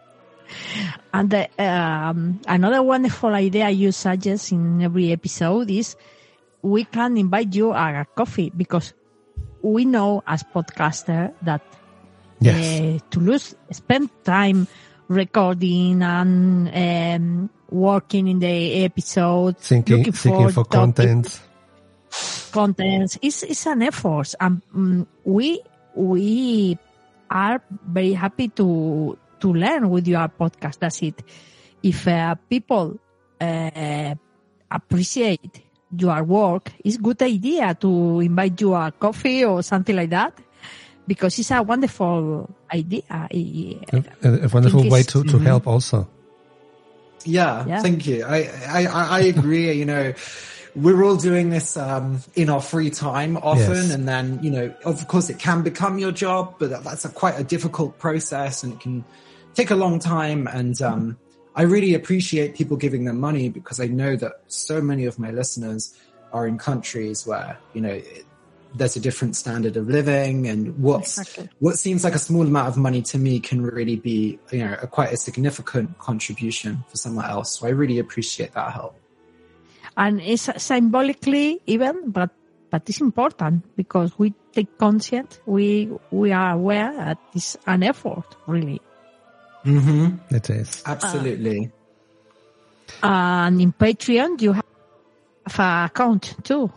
And 1.13 1.29
the, 1.29 1.49
um, 1.61 2.39
another 2.47 2.81
wonderful 2.81 3.33
idea 3.35 3.69
you 3.69 3.91
suggest 3.91 4.53
in 4.53 4.81
every 4.81 5.11
episode 5.11 5.69
is 5.69 5.97
we 6.61 6.85
can 6.85 7.17
invite 7.17 7.53
you 7.53 7.73
a 7.73 8.05
coffee 8.15 8.49
because 8.55 8.93
we 9.61 9.83
know 9.83 10.23
as 10.25 10.43
podcaster 10.43 11.33
that 11.41 11.61
Yes. 12.39 13.01
uh, 13.01 13.05
Toulouse 13.09 13.55
spend 13.71 14.09
time 14.23 14.67
recording 15.07 16.01
and 16.01 16.69
um, 16.73 17.49
working 17.69 18.27
in 18.27 18.39
the 18.39 18.83
episode, 18.83 19.57
Thinking, 19.57 19.97
looking 19.97 20.13
thinking 20.13 20.49
for 20.49 20.65
content. 20.65 21.41
contents. 22.51 23.17
It's, 23.21 23.43
it's 23.43 23.65
an 23.65 23.81
effort, 23.81 24.35
and 24.39 24.61
um, 24.73 25.07
we 25.23 25.61
we 25.95 26.77
are 27.29 27.61
very 27.85 28.13
happy 28.13 28.49
to 28.49 29.17
to 29.39 29.53
learn 29.53 29.89
with 29.89 30.07
your 30.07 30.27
podcast. 30.29 30.79
That's 30.79 31.01
it. 31.01 31.23
If 31.83 32.07
uh, 32.07 32.35
people 32.49 32.99
uh, 33.41 34.15
appreciate 34.69 35.63
your 35.97 36.23
work, 36.23 36.71
it's 36.83 36.97
good 36.97 37.21
idea 37.21 37.73
to 37.75 38.19
invite 38.19 38.59
you 38.61 38.73
a 38.73 38.91
coffee 38.91 39.45
or 39.45 39.63
something 39.63 39.95
like 39.95 40.09
that 40.09 40.33
because 41.07 41.39
it's 41.39 41.51
a 41.51 41.61
wonderful 41.63 42.49
idea. 42.73 43.01
I- 43.09 43.27
A, 44.23 44.45
a 44.45 44.47
wonderful 44.49 44.87
way 44.89 45.01
it's- 45.01 45.13
to, 45.13 45.23
to 45.23 45.37
help 45.39 45.67
also. 45.67 46.07
Yeah, 47.25 47.65
Yeah. 47.65 47.81
thank 47.81 48.05
you. 48.07 48.23
I, 48.25 48.49
I, 48.67 48.85
I 48.85 49.03
I 49.17 49.19
agree. 49.21 49.71
you 49.81 49.85
know, 49.85 50.13
we're 50.75 51.03
all 51.03 51.15
doing 51.17 51.49
this, 51.49 51.75
um, 51.75 52.21
in 52.35 52.49
our 52.49 52.61
free 52.61 52.89
time 52.91 53.37
often. 53.37 53.73
Yes. 53.87 53.93
And 53.93 54.07
then, 54.07 54.39
you 54.43 54.51
know, 54.51 54.73
of 54.85 55.07
course 55.07 55.29
it 55.29 55.39
can 55.39 55.63
become 55.63 55.97
your 55.97 56.11
job, 56.11 56.55
but 56.59 56.69
that- 56.69 56.83
that's 56.83 57.03
a 57.05 57.09
quite 57.09 57.39
a 57.39 57.43
difficult 57.43 57.97
process 57.99 58.63
and 58.63 58.73
it 58.73 58.79
can 58.79 59.03
take 59.55 59.71
a 59.71 59.75
long 59.75 59.99
time. 59.99 60.47
And, 60.47 60.79
um, 60.81 61.17
I 61.55 61.63
really 61.63 61.95
appreciate 61.95 62.53
people 62.53 62.77
giving 62.77 63.05
them 63.05 63.19
money 63.19 63.49
because 63.49 63.79
I 63.79 63.87
know 63.87 64.15
that 64.17 64.33
so 64.47 64.79
many 64.79 65.05
of 65.05 65.17
my 65.17 65.31
listeners 65.31 65.95
are 66.31 66.45
in 66.47 66.59
countries 66.59 67.25
where, 67.25 67.57
you 67.73 67.81
know, 67.81 67.89
it, 67.93 68.26
there's 68.75 68.95
a 68.95 68.99
different 68.99 69.35
standard 69.35 69.77
of 69.77 69.87
living 69.87 70.47
and 70.47 70.77
what's, 70.79 71.17
Exactly. 71.17 71.49
what 71.59 71.77
seems 71.77 72.03
like 72.03 72.15
a 72.15 72.19
small 72.19 72.43
amount 72.45 72.67
of 72.67 72.77
money 72.77 73.01
to 73.01 73.17
me 73.17 73.39
can 73.39 73.61
really 73.61 73.95
be, 73.95 74.39
you 74.51 74.59
know, 74.59 74.77
a, 74.81 74.87
quite 74.87 75.11
a 75.11 75.17
significant 75.17 75.97
contribution 75.99 76.83
for 76.87 76.97
someone 76.97 77.25
else. 77.25 77.59
So 77.59 77.67
I 77.67 77.71
really 77.71 77.99
appreciate 77.99 78.53
that 78.53 78.73
help. 78.73 78.95
and 79.97 80.21
it's 80.21 80.49
symbolically 80.61 81.59
even, 81.65 82.11
but 82.11 82.29
but 82.69 82.83
it's 82.89 82.99
important 83.01 83.63
because 83.77 84.11
we 84.19 84.33
take 84.53 84.77
conscience. 84.77 85.39
We 85.45 85.89
we 86.11 86.31
are 86.33 86.51
aware 86.53 86.93
that 86.93 87.17
it's 87.33 87.57
an 87.65 87.81
effort, 87.81 88.27
really. 88.45 88.81
Mm-hmm. 89.65 90.35
It 90.35 90.49
is. 90.49 90.83
Absolutely. 90.85 91.71
And 93.01 93.61
in 93.61 93.73
Patreon, 93.73 94.41
you 94.41 94.53
have 94.53 95.59
an 95.59 95.85
account 95.85 96.35
too. 96.43 96.71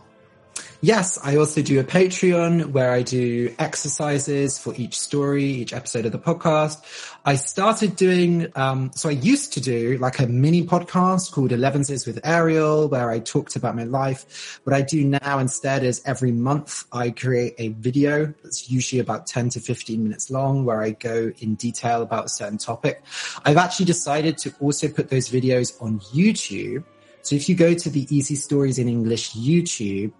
Yes, 0.83 1.19
I 1.23 1.35
also 1.35 1.61
do 1.61 1.79
a 1.79 1.83
Patreon 1.83 2.71
where 2.71 2.91
I 2.91 3.03
do 3.03 3.53
exercises 3.59 4.57
for 4.57 4.73
each 4.73 4.97
story, 4.97 5.43
each 5.43 5.73
episode 5.73 6.07
of 6.07 6.11
the 6.11 6.17
podcast. 6.17 6.81
I 7.23 7.35
started 7.35 7.95
doing, 7.95 8.51
um, 8.55 8.89
so 8.95 9.07
I 9.07 9.11
used 9.11 9.53
to 9.53 9.61
do 9.61 9.99
like 9.99 10.17
a 10.17 10.25
mini 10.25 10.63
podcast 10.63 11.33
called 11.33 11.51
Elevenses 11.51 12.07
with 12.07 12.19
Ariel 12.25 12.87
where 12.89 13.11
I 13.11 13.19
talked 13.19 13.55
about 13.55 13.75
my 13.75 13.83
life. 13.83 14.59
What 14.63 14.75
I 14.75 14.81
do 14.81 15.05
now 15.05 15.37
instead 15.37 15.83
is 15.83 16.01
every 16.03 16.31
month 16.31 16.85
I 16.91 17.11
create 17.11 17.53
a 17.59 17.67
video 17.67 18.33
that's 18.43 18.71
usually 18.71 19.01
about 19.01 19.27
10 19.27 19.49
to 19.49 19.59
15 19.59 20.01
minutes 20.01 20.31
long 20.31 20.65
where 20.65 20.81
I 20.81 20.91
go 20.91 21.31
in 21.41 21.53
detail 21.53 22.01
about 22.01 22.25
a 22.25 22.29
certain 22.29 22.57
topic. 22.57 23.03
I've 23.45 23.57
actually 23.57 23.85
decided 23.85 24.39
to 24.39 24.53
also 24.59 24.87
put 24.87 25.11
those 25.11 25.29
videos 25.29 25.79
on 25.79 25.99
YouTube. 25.99 26.85
So 27.21 27.35
if 27.35 27.47
you 27.47 27.53
go 27.53 27.75
to 27.75 27.89
the 27.91 28.07
Easy 28.09 28.33
Stories 28.33 28.79
in 28.79 28.87
English 28.87 29.33
YouTube, 29.33 30.13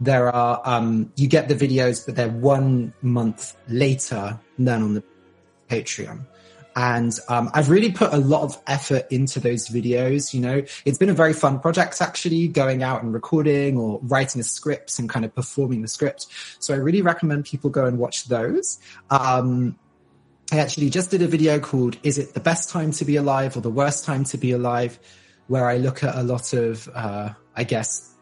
there 0.00 0.28
are 0.34 0.60
um 0.64 1.12
you 1.16 1.28
get 1.28 1.48
the 1.48 1.54
videos 1.54 2.04
but 2.04 2.16
they're 2.16 2.28
one 2.28 2.92
month 3.02 3.56
later 3.68 4.38
than 4.58 4.82
on 4.82 4.94
the 4.94 5.04
patreon. 5.68 6.26
And 6.76 7.12
um, 7.28 7.50
i've 7.54 7.70
really 7.70 7.90
put 7.90 8.12
a 8.12 8.18
lot 8.18 8.42
of 8.42 8.62
effort 8.68 9.06
into 9.10 9.40
those 9.40 9.68
videos 9.68 10.32
you 10.32 10.40
know. 10.40 10.62
It's 10.84 10.98
been 10.98 11.10
a 11.10 11.14
very 11.14 11.32
fun 11.32 11.58
project 11.58 12.00
actually 12.00 12.48
going 12.48 12.82
out 12.82 13.02
and 13.02 13.12
recording 13.12 13.76
or 13.76 13.98
writing 14.02 14.38
the 14.38 14.44
scripts 14.44 14.98
and 14.98 15.08
kind 15.08 15.24
of 15.24 15.34
performing 15.34 15.82
the 15.82 15.88
script. 15.88 16.26
So 16.60 16.74
i 16.74 16.76
really 16.76 17.02
recommend 17.02 17.44
people 17.44 17.70
go 17.70 17.86
and 17.86 17.98
watch 17.98 18.26
those. 18.26 18.78
Um, 19.10 19.76
I 20.50 20.58
actually 20.60 20.88
just 20.88 21.10
did 21.10 21.20
a 21.20 21.26
video 21.26 21.58
called 21.58 21.98
Is 22.02 22.16
it 22.16 22.32
the 22.32 22.40
best 22.40 22.70
time 22.70 22.90
to 22.92 23.04
be 23.04 23.16
alive 23.16 23.56
or 23.56 23.60
the 23.60 23.70
worst 23.70 24.04
time 24.04 24.24
to 24.24 24.38
be 24.38 24.52
alive? 24.52 24.98
Where 25.46 25.68
I 25.68 25.76
look 25.76 26.02
at 26.02 26.14
a 26.14 26.22
lot 26.22 26.52
of, 26.52 26.88
uh, 26.94 27.30
I 27.54 27.64
guess, 27.64 28.14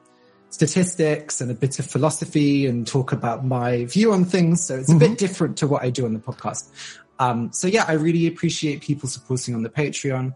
statistics 0.51 1.40
and 1.40 1.51
a 1.51 1.55
bit 1.55 1.78
of 1.78 1.86
philosophy 1.86 2.66
and 2.66 2.86
talk 2.86 3.12
about 3.12 3.44
my 3.44 3.84
view 3.86 4.12
on 4.12 4.24
things. 4.24 4.66
So 4.66 4.76
it's 4.76 4.92
a 4.92 4.97
bit 4.97 5.18
different 5.18 5.59
to 5.59 5.66
what 5.66 5.82
I 5.82 5.90
do 5.90 6.05
on 6.05 6.14
the 6.14 6.20
podcast. 6.20 6.70
Um, 7.18 7.53
so 7.53 7.66
yeah, 7.66 7.84
I 7.86 7.92
really 7.94 8.26
appreciate 8.26 8.82
people 8.82 9.09
supporting 9.09 9.55
on 9.55 9.62
the 9.62 9.70
Patreon. 9.70 10.34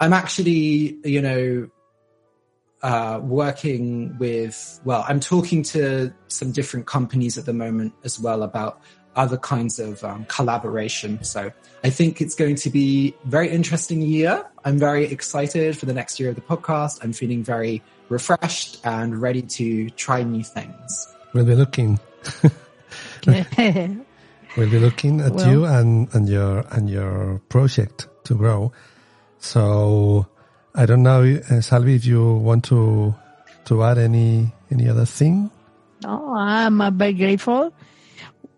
I'm 0.00 0.12
actually, 0.12 0.98
you 1.04 1.20
know, 1.20 1.68
uh, 2.82 3.20
working 3.22 4.16
with, 4.18 4.80
well, 4.84 5.04
I'm 5.06 5.20
talking 5.20 5.62
to 5.64 6.12
some 6.28 6.52
different 6.52 6.86
companies 6.86 7.36
at 7.36 7.44
the 7.44 7.52
moment 7.52 7.92
as 8.04 8.18
well 8.18 8.42
about 8.42 8.80
other 9.16 9.36
kinds 9.36 9.78
of 9.78 10.02
um, 10.04 10.24
collaboration. 10.26 11.22
So 11.22 11.50
I 11.84 11.90
think 11.90 12.20
it's 12.20 12.34
going 12.34 12.54
to 12.56 12.70
be 12.70 13.14
very 13.24 13.50
interesting 13.50 14.00
year. 14.00 14.46
I'm 14.64 14.78
very 14.78 15.04
excited 15.06 15.76
for 15.76 15.86
the 15.86 15.92
next 15.92 16.18
year 16.18 16.30
of 16.30 16.36
the 16.36 16.40
podcast. 16.40 17.00
I'm 17.02 17.12
feeling 17.12 17.42
very 17.42 17.82
refreshed 18.10 18.84
and 18.84 19.22
ready 19.22 19.40
to 19.42 19.88
try 19.90 20.22
new 20.22 20.44
things. 20.44 21.08
We'll 21.32 21.46
be 21.46 21.54
looking. 21.54 21.98
we'll 23.26 24.70
be 24.70 24.78
looking 24.78 25.20
at 25.20 25.32
Well- 25.32 25.50
you 25.50 25.64
and, 25.64 26.08
and 26.14 26.28
your 26.28 26.64
and 26.70 26.90
your 26.90 27.40
project 27.48 28.08
to 28.24 28.34
grow. 28.34 28.72
So 29.38 30.26
I 30.74 30.84
don't 30.84 31.02
know, 31.02 31.22
uh, 31.22 31.60
Salvi, 31.62 31.94
if 31.94 32.04
you 32.04 32.34
want 32.34 32.64
to 32.66 33.14
to 33.66 33.82
add 33.82 33.98
any 33.98 34.52
any 34.70 34.88
other 34.88 35.06
thing. 35.06 35.50
No, 36.02 36.34
I'm 36.34 36.80
uh, 36.80 36.90
very 36.90 37.12
grateful. 37.14 37.72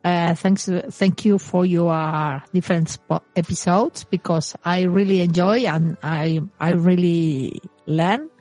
Uh, 0.05 0.35
thanks, 0.35 0.69
thank 0.91 1.25
you 1.25 1.39
for 1.39 1.65
your 1.65 2.43
different 2.53 2.99
spo- 2.99 3.23
episodes 3.37 4.03
because 4.03 4.57
I 4.65 4.83
really 4.83 5.21
enjoy 5.21 5.61
and 5.61 5.97
I 6.03 6.43
I 6.59 6.73
really 6.73 7.61
learn. 7.87 8.32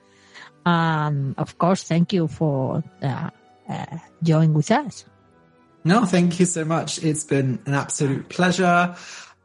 And 0.66 1.36
of 1.38 1.58
course, 1.58 1.84
thank 1.84 2.14
you 2.14 2.28
for 2.28 2.84
uh, 3.02 3.30
uh, 3.70 3.86
joining 4.22 4.54
with 4.54 4.70
us. 4.72 5.06
No, 5.84 6.06
thank 6.06 6.40
you 6.40 6.46
so 6.46 6.64
much. 6.66 7.04
It's 7.04 7.24
been 7.24 7.60
an 7.66 7.74
absolute 7.74 8.30
pleasure. 8.30 8.96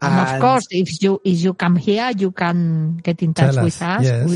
And, 0.03 0.29
of 0.37 0.41
course, 0.43 0.67
if 0.71 1.03
you 1.03 1.21
if 1.25 1.41
you 1.43 1.55
come 1.55 1.77
here, 1.77 2.13
you 2.17 2.31
can 2.31 2.99
get 2.99 3.23
in 3.23 3.33
touch 3.33 3.55
Tell 3.55 3.65
with 3.65 3.81
us, 3.81 4.01
us. 4.01 4.05
yes. 4.05 4.29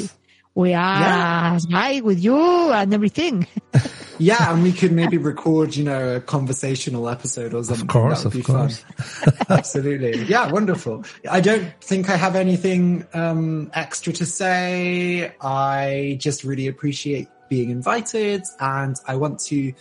We, 0.54 0.62
we 0.62 0.74
are 0.74 1.00
Yeah. 1.00 1.56
Skype 1.58 2.02
with 2.02 2.18
you 2.24 2.38
and 2.72 2.94
everything. 2.94 3.46
yeah, 4.20 4.52
and 4.52 4.62
we 4.62 4.72
could 4.72 4.92
maybe 4.92 5.16
record, 5.16 5.74
you 5.74 5.84
know, 5.84 6.16
a 6.16 6.20
conversational 6.20 7.08
episode 7.08 7.54
or 7.54 7.64
something. 7.64 7.82
Of 7.82 7.88
course, 7.88 8.22
that 8.22 8.34
would 8.34 8.40
of 8.40 8.46
be 8.46 8.52
course. 8.52 8.78
fun. 8.80 9.34
Absolutely. 9.48 10.24
Yeah, 10.24 10.50
wonderful. 10.52 11.04
I 11.28 11.40
don't 11.40 11.72
think 11.80 12.10
I 12.10 12.16
have 12.16 12.36
anything 12.36 13.06
um, 13.14 13.70
extra 13.72 14.12
to 14.12 14.26
say. 14.26 15.32
I 15.40 16.18
just 16.20 16.44
really 16.44 16.66
appreciate 16.66 17.28
being 17.48 17.70
invited, 17.70 18.42
and 18.60 18.96
I 19.06 19.16
want 19.16 19.40
to 19.46 19.72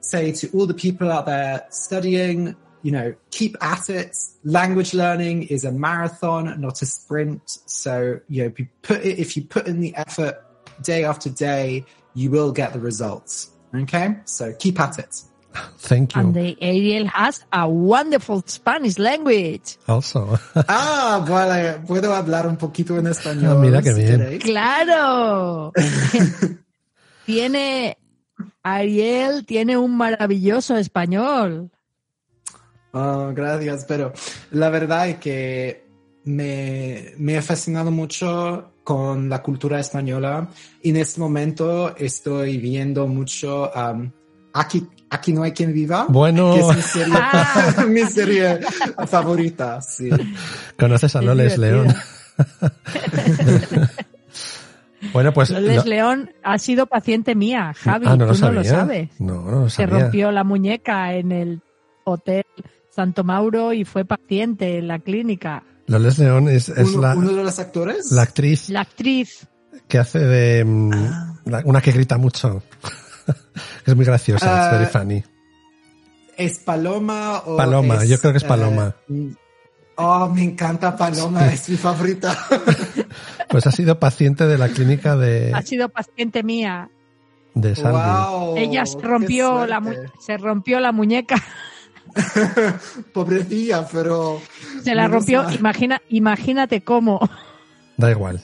say 0.00 0.32
to 0.32 0.50
all 0.50 0.66
the 0.66 0.74
people 0.74 1.10
out 1.10 1.26
there 1.26 1.66
studying, 1.70 2.54
you 2.82 2.92
know, 2.92 3.14
keep 3.30 3.56
at 3.60 3.90
it. 3.90 4.16
Language 4.44 4.94
learning 4.94 5.44
is 5.44 5.64
a 5.64 5.72
marathon, 5.72 6.60
not 6.60 6.82
a 6.82 6.86
sprint. 6.86 7.58
So, 7.66 8.20
you 8.28 8.42
know, 8.42 8.48
if 8.48 8.58
you 8.60 8.68
put 8.82 9.04
it, 9.04 9.18
if 9.18 9.36
you 9.36 9.44
put 9.44 9.66
in 9.66 9.80
the 9.80 9.94
effort 9.96 10.44
day 10.82 11.04
after 11.04 11.30
day, 11.30 11.84
you 12.14 12.30
will 12.30 12.52
get 12.52 12.72
the 12.72 12.80
results. 12.80 13.50
Okay. 13.74 14.16
So 14.24 14.52
keep 14.58 14.78
at 14.80 14.98
it. 14.98 15.22
Thank 15.78 16.14
you. 16.14 16.20
And 16.20 16.34
the 16.34 16.56
Ariel 16.60 17.06
has 17.08 17.44
a 17.52 17.68
wonderful 17.68 18.42
Spanish 18.46 18.98
language. 18.98 19.76
also, 19.86 20.38
Ah, 20.68 21.24
vale. 21.28 21.80
Puedo 21.86 22.14
hablar 22.14 22.46
un 22.46 22.56
poquito 22.56 22.96
en 22.98 23.06
español. 23.06 23.52
Ah, 23.52 23.60
mira 23.60 23.82
qué 23.82 23.92
bien. 23.92 24.38
¡Claro! 24.38 25.72
tiene, 27.26 27.98
Ariel 28.62 29.44
tiene 29.44 29.76
un 29.76 29.96
maravilloso 29.96 30.76
español. 30.76 31.70
Oh, 32.92 33.32
gracias, 33.34 33.84
pero 33.86 34.12
la 34.52 34.70
verdad 34.70 35.08
es 35.08 35.16
que 35.18 35.86
me, 36.24 37.12
me 37.18 37.36
ha 37.36 37.42
fascinado 37.42 37.90
mucho 37.90 38.71
con 38.84 39.28
la 39.28 39.42
cultura 39.42 39.78
española 39.80 40.48
y 40.82 40.90
en 40.90 40.96
este 40.96 41.20
momento 41.20 41.96
estoy 41.96 42.58
viendo 42.58 43.06
mucho 43.06 43.70
um, 43.74 44.10
aquí, 44.52 44.86
aquí 45.10 45.32
no 45.32 45.42
hay 45.44 45.52
quien 45.52 45.72
viva. 45.72 46.06
Bueno. 46.08 46.54
Que 46.54 46.60
es 46.60 46.76
mi 46.76 46.82
serie, 46.82 47.14
Ah. 47.16 47.84
mi 47.88 48.00
serie 48.02 48.60
favorita, 49.06 49.80
sí. 49.80 50.10
conoces 50.78 51.14
a 51.16 51.20
Es 51.20 51.24
Loles 51.24 51.58
León. 51.58 51.94
bueno, 55.12 55.32
pues 55.32 55.50
Loles 55.50 55.76
lo- 55.76 55.84
León 55.84 56.30
ha 56.42 56.58
sido 56.58 56.86
paciente 56.86 57.34
mía, 57.34 57.72
Javi, 57.76 58.06
ah, 58.08 58.16
no 58.16 58.24
tú 58.26 58.30
lo 58.30 58.34
sabía. 58.34 58.54
no 58.54 58.62
lo 58.62 58.64
sabes. 58.64 59.08
No, 59.20 59.42
no 59.42 59.60
lo 59.62 59.70
Se 59.70 59.82
sabía. 59.84 60.00
rompió 60.00 60.30
la 60.32 60.44
muñeca 60.44 61.14
en 61.14 61.32
el 61.32 61.60
hotel 62.04 62.44
Santo 62.90 63.24
Mauro 63.24 63.72
y 63.72 63.84
fue 63.84 64.04
paciente 64.04 64.78
en 64.78 64.88
la 64.88 64.98
clínica. 64.98 65.64
Loles 65.86 66.18
León 66.18 66.48
es, 66.48 66.68
es 66.68 66.90
Uno, 66.90 67.00
la, 67.02 67.14
uno 67.16 67.32
de 67.32 67.42
los 67.44 67.58
actores. 67.58 68.10
la 68.12 68.22
actriz 68.22 68.68
La 68.70 68.80
actriz, 68.82 69.46
que 69.88 69.98
hace 69.98 70.18
de 70.20 70.64
mm, 70.64 70.90
Ah. 70.94 71.34
la- 71.46 71.62
una 71.64 71.80
que 71.80 71.92
grita 71.92 72.18
mucho. 72.18 72.62
es 73.86 73.96
muy 73.96 74.04
graciosa, 74.04 74.46
Ah, 74.48 74.66
es 74.66 74.78
very 74.78 74.90
funny. 74.90 75.24
¿Es 76.36 76.58
Paloma 76.60 77.42
o 77.46 77.56
Paloma, 77.56 78.02
es, 78.04 78.08
yo 78.08 78.18
creo 78.18 78.32
que 78.32 78.38
es 78.38 78.44
Paloma. 78.44 78.94
eh, 79.10 79.34
oh, 79.96 80.28
me 80.28 80.42
encanta 80.44 80.96
Paloma, 80.96 81.52
es 81.52 81.68
mi 81.68 81.76
favorita. 81.76 82.36
Pues 83.48 83.66
ha 83.66 83.70
sido 83.70 83.98
paciente 84.00 84.46
de 84.46 84.56
la 84.56 84.70
clínica 84.70 85.14
de, 85.14 85.52
ha 85.54 85.60
sido 85.60 85.90
paciente 85.90 86.42
mía. 86.42 86.88
de 87.54 87.76
Salvi. 87.76 87.98
wow, 87.98 88.56
Ella 88.56 88.86
se 88.86 88.98
rompió 88.98 89.66
la 89.66 89.82
se 90.24 90.38
rompió 90.38 90.80
la 90.80 90.90
muñeca, 90.90 91.34
Pobrecilla, 93.12 93.86
pero 93.90 94.40
se 94.82 94.94
la 94.94 95.08
rompió. 95.08 95.48
Imagina, 95.52 96.00
imagínate 96.08 96.82
cómo. 96.82 97.20
Da 97.96 98.10
igual. 98.10 98.40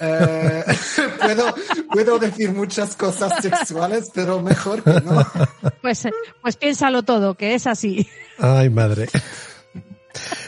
Eh, 0.00 0.64
puedo, 1.20 1.54
puedo 1.90 2.18
decir 2.18 2.52
muchas 2.52 2.96
cosas 2.96 3.32
sexuales, 3.42 4.10
pero 4.14 4.40
mejor 4.42 4.82
que 4.82 5.00
no. 5.00 5.24
Pues, 5.80 6.04
eh, 6.04 6.12
pues 6.42 6.56
piénsalo 6.56 7.02
todo, 7.02 7.34
que 7.34 7.54
es 7.54 7.66
así. 7.66 8.06
Ay, 8.38 8.68
madre. 8.70 9.08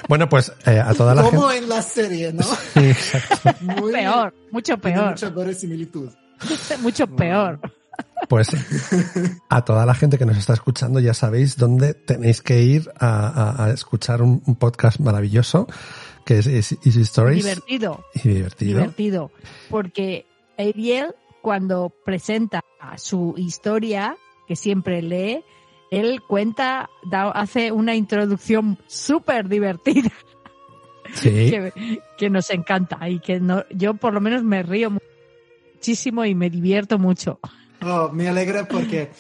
Bueno, 0.09 0.29
pues 0.29 0.53
eh, 0.67 0.81
a 0.85 0.93
toda 0.93 1.15
la 1.15 1.23
Como 1.23 1.49
gente. 1.49 1.65
en 1.65 1.69
la 1.69 1.83
serie, 1.83 2.33
¿no? 2.33 2.43
Sí, 2.43 2.81
exacto. 2.91 3.51
Muy, 3.61 3.93
Peor, 3.93 4.35
mucho 4.51 4.77
peor, 4.79 5.11
Mucha 5.11 5.31
verosimilitud. 5.31 6.11
mucho 6.81 7.07
peor. 7.07 7.59
Pues 8.29 8.49
a 9.51 9.65
toda 9.65 9.85
la 9.85 9.95
gente 9.95 10.17
que 10.17 10.25
nos 10.25 10.39
está 10.39 10.55
escuchando 10.55 11.01
ya 11.01 11.13
sabéis 11.13 11.57
dónde 11.59 11.93
tenéis 11.95 12.41
que 12.41 12.63
ir 12.63 12.91
a, 12.99 13.27
a- 13.29 13.65
a 13.67 13.71
escuchar 13.73 14.23
un, 14.23 14.43
un 14.47 14.55
podcast 14.57 15.01
maravilloso 15.01 15.67
que 16.25 16.39
es, 16.39 16.47
es 16.47 16.73
Easy 16.85 17.03
Stories 17.03 17.45
Divertido, 17.45 18.05
y 18.15 18.29
divertido. 18.29 18.79
divertido. 18.81 19.31
Porque 19.69 20.25
Ariel, 20.57 21.15
cuando 21.43 21.93
presenta 22.05 22.61
su 22.97 23.35
historia, 23.37 24.17
que 24.47 24.55
siempre 24.57 25.03
lee, 25.03 25.43
él 25.91 26.23
cuenta, 26.27 26.89
da- 27.11 27.33
hace 27.33 27.73
una 27.73 27.95
introducción 27.97 28.79
súper 28.87 29.49
divertida 29.49 30.11
Sí, 31.15 31.29
que, 31.51 32.01
que 32.17 32.31
nos 32.31 32.49
encanta 32.51 33.09
y 33.09 33.19
que 33.19 33.41
no, 33.41 33.65
yo 33.71 33.95
por 33.95 34.15
lo 34.15 34.21
menos 34.21 34.43
me 34.45 34.63
río 34.63 34.91
muchísimo 35.75 36.25
y 36.25 36.35
me 36.35 36.49
divierto 36.49 36.99
mucho. 36.99 37.41
Oh, 37.85 38.11
me 38.13 38.29
alegra 38.29 38.67
porque 38.67 39.11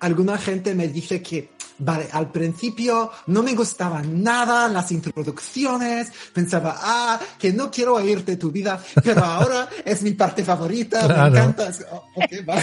alguna 0.00 0.38
gente 0.38 0.74
me 0.74 0.88
dice 0.88 1.20
que, 1.22 1.50
vale, 1.78 2.08
al 2.12 2.30
principio 2.30 3.10
no 3.26 3.42
me 3.42 3.54
gustaban 3.54 4.22
nada 4.22 4.68
las 4.68 4.90
introducciones, 4.92 6.10
pensaba, 6.32 6.76
ah, 6.80 7.20
que 7.38 7.52
no 7.52 7.70
quiero 7.70 7.94
oírte 7.96 8.36
tu 8.36 8.50
vida, 8.50 8.82
pero 9.04 9.24
ahora 9.24 9.68
es 9.84 10.02
mi 10.02 10.12
parte 10.12 10.44
favorita, 10.44 11.04
Claro. 11.06 11.30
me 11.32 11.38
encanta. 11.40 11.70
Oh, 11.92 12.04
ok, 12.14 12.44
vale. 12.44 12.62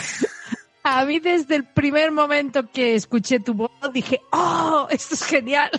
A 0.83 1.03
mí 1.05 1.19
desde 1.19 1.55
el 1.55 1.63
primer 1.65 2.11
momento 2.11 2.69
que 2.71 2.93
escuché 2.95 3.39
tu 3.39 3.53
voz 3.55 3.71
dije, 3.91 4.21
¡oh, 4.31 4.87
esto 4.89 5.15
es 5.15 5.23
genial! 5.23 5.71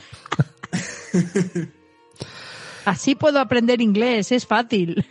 Así 2.85 3.14
puedo 3.14 3.41
aprender 3.41 3.81
inglés, 3.81 4.31
es 4.33 4.47
fácil. 4.47 5.05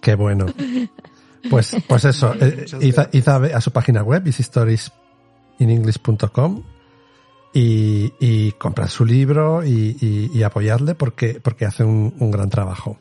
qué 0.00 0.14
bueno. 0.14 0.46
Pues, 1.50 1.76
pues 1.88 2.04
eso, 2.04 2.32
eh, 2.40 2.66
Muchas 2.72 2.84
id, 3.12 3.28
a- 3.28 3.60
su 3.60 3.70
página 3.72 4.02
web, 4.02 4.22
easystoriesinenglish.com 4.26 6.62
y, 7.54 8.12
y 8.20 8.52
comprad 8.52 8.88
su 8.88 9.04
libro 9.04 9.64
y, 9.64 9.96
y, 10.00 10.30
y 10.32 10.42
apoyadle 10.42 10.94
porque, 10.94 11.40
porque 11.40 11.64
hace 11.66 11.84
un, 11.84 12.14
un 12.18 12.30
gran 12.30 12.48
trabajo. 12.50 12.98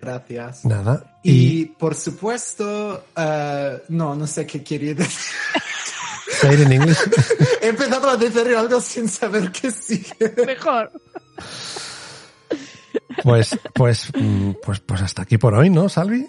Gracias. 0.00 0.64
Nada. 0.64 1.18
Y, 1.22 1.66
por 1.66 1.94
supuesto, 1.94 3.04
eh, 3.16 3.82
no, 3.88 4.14
no 4.16 4.26
sé 4.26 4.46
qué 4.46 4.62
quería 4.64 4.94
decir. 4.94 5.34
say 6.40 6.54
it 6.54 6.60
in 6.60 6.72
English. 6.72 6.98
He 7.62 7.68
empezado 7.68 8.10
a 8.10 8.16
decir 8.16 8.48
algo 8.56 8.80
sin 8.80 9.08
saber 9.08 9.52
qué 9.52 9.70
sigue. 9.70 10.34
Mejor. 10.44 10.90
Pues, 13.22 13.56
pues, 13.74 14.08
mm, 14.18 14.52
pues, 14.64 14.80
pues 14.80 15.02
hasta 15.02 15.22
aquí 15.22 15.38
por 15.38 15.54
hoy, 15.54 15.70
¿no, 15.70 15.88
Salvi? 15.88 16.26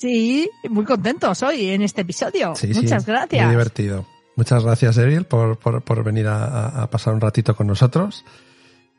Sí, 0.00 0.50
muy 0.70 0.84
contentos 0.84 1.42
hoy 1.42 1.68
en 1.70 1.82
este 1.82 2.00
episodio. 2.00 2.54
Sí, 2.56 2.72
sí. 2.72 2.80
Muchas 2.82 3.06
Muy 3.06 3.14
gracias. 3.14 3.50
divertido. 3.50 4.06
Muchas 4.36 4.64
gracias, 4.64 4.96
Ariel, 4.96 5.26
por, 5.26 5.58
por, 5.58 5.82
por 5.82 6.02
venir 6.02 6.26
a, 6.26 6.88
pasar 6.90 7.12
un 7.12 7.20
ratito 7.20 7.54
con 7.54 7.66
nosotros. 7.66 8.24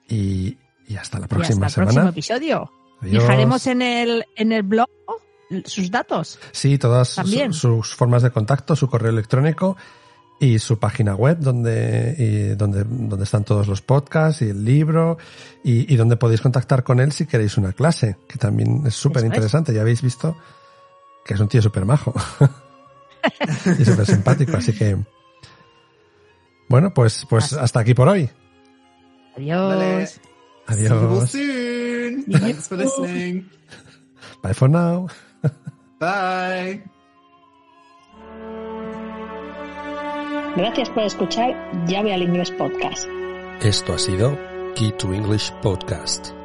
Y, 0.08 0.58
y 0.88 0.96
hasta 0.98 1.18
la 1.20 1.26
Y 1.26 1.30
próxima 1.30 1.66
hasta 1.66 1.82
el 1.82 1.86
próximo 1.88 2.10
episodio. 2.10 2.72
Adiós. 3.02 3.24
Dejaremos 3.24 3.66
en 3.66 3.82
el, 3.82 4.26
en 4.36 4.52
el 4.52 4.62
blog 4.62 4.88
sus 5.66 5.90
datos. 5.90 6.38
Sí, 6.52 6.78
todas 6.78 7.10
su- 7.10 7.54
sus 7.54 7.96
formas 7.96 8.22
de 8.22 8.30
contacto, 8.30 8.76
su 8.76 8.88
correo 8.88 9.10
electrónico 9.12 9.76
y 10.40 10.60
su 10.60 10.78
página 10.80 11.16
web 11.16 11.38
donde, 11.40 12.16
y 12.18 12.56
donde, 12.56 12.84
donde 12.84 13.24
están 13.24 13.44
todos 13.44 13.68
los 13.68 13.82
podcasts 13.82 14.42
y 14.44 14.50
el 14.50 14.64
libro 14.64 15.18
y, 15.64 15.92
y 15.92 15.98
donde 15.98 16.16
podéis 16.18 16.42
contactar 16.42 16.84
con 16.84 17.00
él 17.00 17.12
si 17.12 17.26
queréis 17.26 17.58
una 17.58 17.74
clase, 17.74 18.18
que 18.28 18.38
también 18.38 18.84
es 18.86 18.94
súper 18.96 19.26
interesante. 19.26 19.74
Ya 19.74 19.82
habéis 19.82 20.02
visto 20.04 20.38
que 21.26 21.34
es 21.34 21.40
un 21.40 21.48
tío 21.48 21.62
súper 21.62 21.86
majo 21.86 22.14
y 23.80 23.86
súper 23.86 24.06
simpático. 24.06 24.58
Así 24.58 24.74
que, 24.74 24.98
bueno, 26.70 26.94
pues, 26.94 27.26
pues 27.30 27.54
hasta 27.54 27.80
aquí 27.80 27.94
por 27.94 28.08
hoy. 28.10 28.30
Adiós. 29.38 29.76
Vale. 29.76 30.08
See 30.08 30.88
you 30.88 30.94
Adiós. 30.94 31.32
soon. 31.32 32.26
Thanks 32.40 32.68
for 32.68 32.78
listening. 32.78 33.50
Bye 34.42 34.54
for 34.54 34.70
now. 34.70 35.08
Bye. 36.00 36.84
Gracias 40.56 40.90
por 40.90 41.04
escuchar 41.04 41.56
Llave 41.88 42.14
al 42.14 42.22
Inglés 42.24 42.52
Podcast. 42.52 43.06
Esto 43.62 43.94
ha 43.94 43.98
sido 43.98 44.38
Key 44.76 44.92
to 44.98 45.14
English 45.14 45.52
Podcast. 45.62 46.41